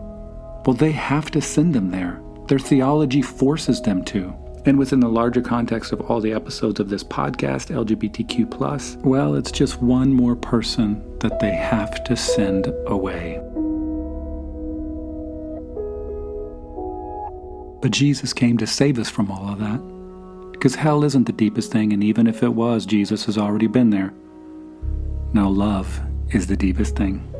well, 0.66 0.74
they 0.74 0.92
have 0.92 1.30
to 1.32 1.40
send 1.40 1.74
them 1.74 1.90
there. 1.90 2.20
Their 2.48 2.58
theology 2.58 3.22
forces 3.22 3.80
them 3.82 4.04
to. 4.06 4.34
And 4.66 4.78
within 4.78 5.00
the 5.00 5.08
larger 5.08 5.42
context 5.42 5.92
of 5.92 6.00
all 6.02 6.20
the 6.20 6.32
episodes 6.32 6.80
of 6.80 6.88
this 6.88 7.04
podcast, 7.04 7.68
LGBTQ, 7.74 8.50
Plus. 8.50 8.96
well, 9.02 9.34
it's 9.34 9.52
just 9.52 9.82
one 9.82 10.12
more 10.12 10.34
person 10.34 11.02
that 11.18 11.38
they 11.40 11.52
have 11.52 12.02
to 12.04 12.16
send 12.16 12.72
away. 12.86 13.40
But 17.82 17.90
Jesus 17.90 18.32
came 18.32 18.56
to 18.56 18.66
save 18.66 18.98
us 18.98 19.10
from 19.10 19.30
all 19.30 19.52
of 19.52 19.58
that. 19.58 20.52
Because 20.52 20.76
hell 20.76 21.04
isn't 21.04 21.24
the 21.24 21.32
deepest 21.32 21.70
thing, 21.70 21.92
and 21.92 22.02
even 22.02 22.26
if 22.26 22.42
it 22.42 22.54
was, 22.54 22.86
Jesus 22.86 23.26
has 23.26 23.36
already 23.36 23.66
been 23.66 23.90
there. 23.90 24.14
Now, 25.34 25.48
love 25.48 26.00
is 26.30 26.46
the 26.46 26.56
deepest 26.56 26.96
thing. 26.96 27.33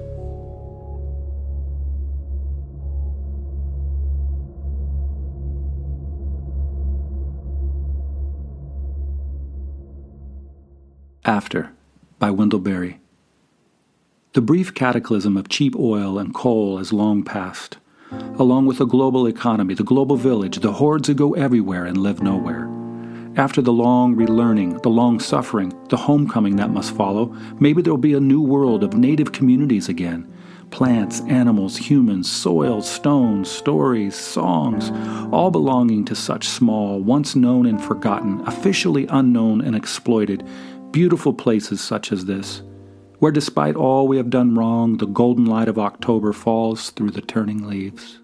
After 11.27 11.71
by 12.19 12.31
Wendell 12.31 12.59
Berry. 12.59 13.01
The 14.35 14.43
brief 14.43 14.75
cataclysm 14.75 15.39
of 15.39 15.49
cheap 15.49 15.75
oil 15.75 16.19
and 16.19 16.35
coal 16.35 16.77
has 16.77 16.93
long 16.93 17.23
passed 17.23 17.79
along 18.39 18.67
with 18.67 18.79
the 18.79 18.85
global 18.85 19.27
economy, 19.27 19.75
the 19.75 19.83
global 19.83 20.17
village, 20.17 20.59
the 20.59 20.73
hordes 20.73 21.09
that 21.09 21.17
go 21.17 21.35
everywhere 21.35 21.85
and 21.85 21.99
live 21.99 22.23
nowhere. 22.23 22.69
After 23.37 23.61
the 23.61 23.73
long 23.73 24.15
relearning, 24.15 24.83
the 24.83 24.91
long 24.91 25.19
suffering, 25.19 25.73
the 25.89 25.97
homecoming 25.97 26.57
that 26.57 26.71
must 26.71 26.95
follow, 26.95 27.35
maybe 27.59 27.83
there'll 27.83 27.99
be 27.99 28.15
a 28.15 28.21
new 28.21 28.41
world 28.41 28.85
of 28.85 28.95
native 28.95 29.33
communities 29.33 29.89
again. 29.89 30.31
Plants, 30.71 31.21
animals, 31.23 31.77
humans, 31.77 32.31
soil, 32.31 32.81
stones, 32.81 33.51
stories, 33.51 34.15
songs, 34.15 34.91
all 35.33 35.51
belonging 35.51 36.05
to 36.05 36.15
such 36.15 36.49
small, 36.49 37.01
once 37.01 37.35
known 37.35 37.67
and 37.67 37.83
forgotten, 37.83 38.41
officially 38.47 39.07
unknown 39.09 39.61
and 39.61 39.75
exploited, 39.75 40.47
beautiful 40.95 41.35
places 41.35 41.81
such 41.81 42.13
as 42.13 42.25
this 42.25 42.63
where 43.19 43.33
despite 43.33 43.75
all 43.75 44.07
we 44.07 44.17
have 44.17 44.31
done 44.31 44.55
wrong, 44.55 44.99
the 44.99 45.07
golden 45.07 45.47
light 45.47 45.67
of 45.67 45.79
October 45.79 46.33
falls 46.33 46.91
through 46.91 47.11
the 47.11 47.21
turning 47.21 47.67
leaves. 47.67 48.21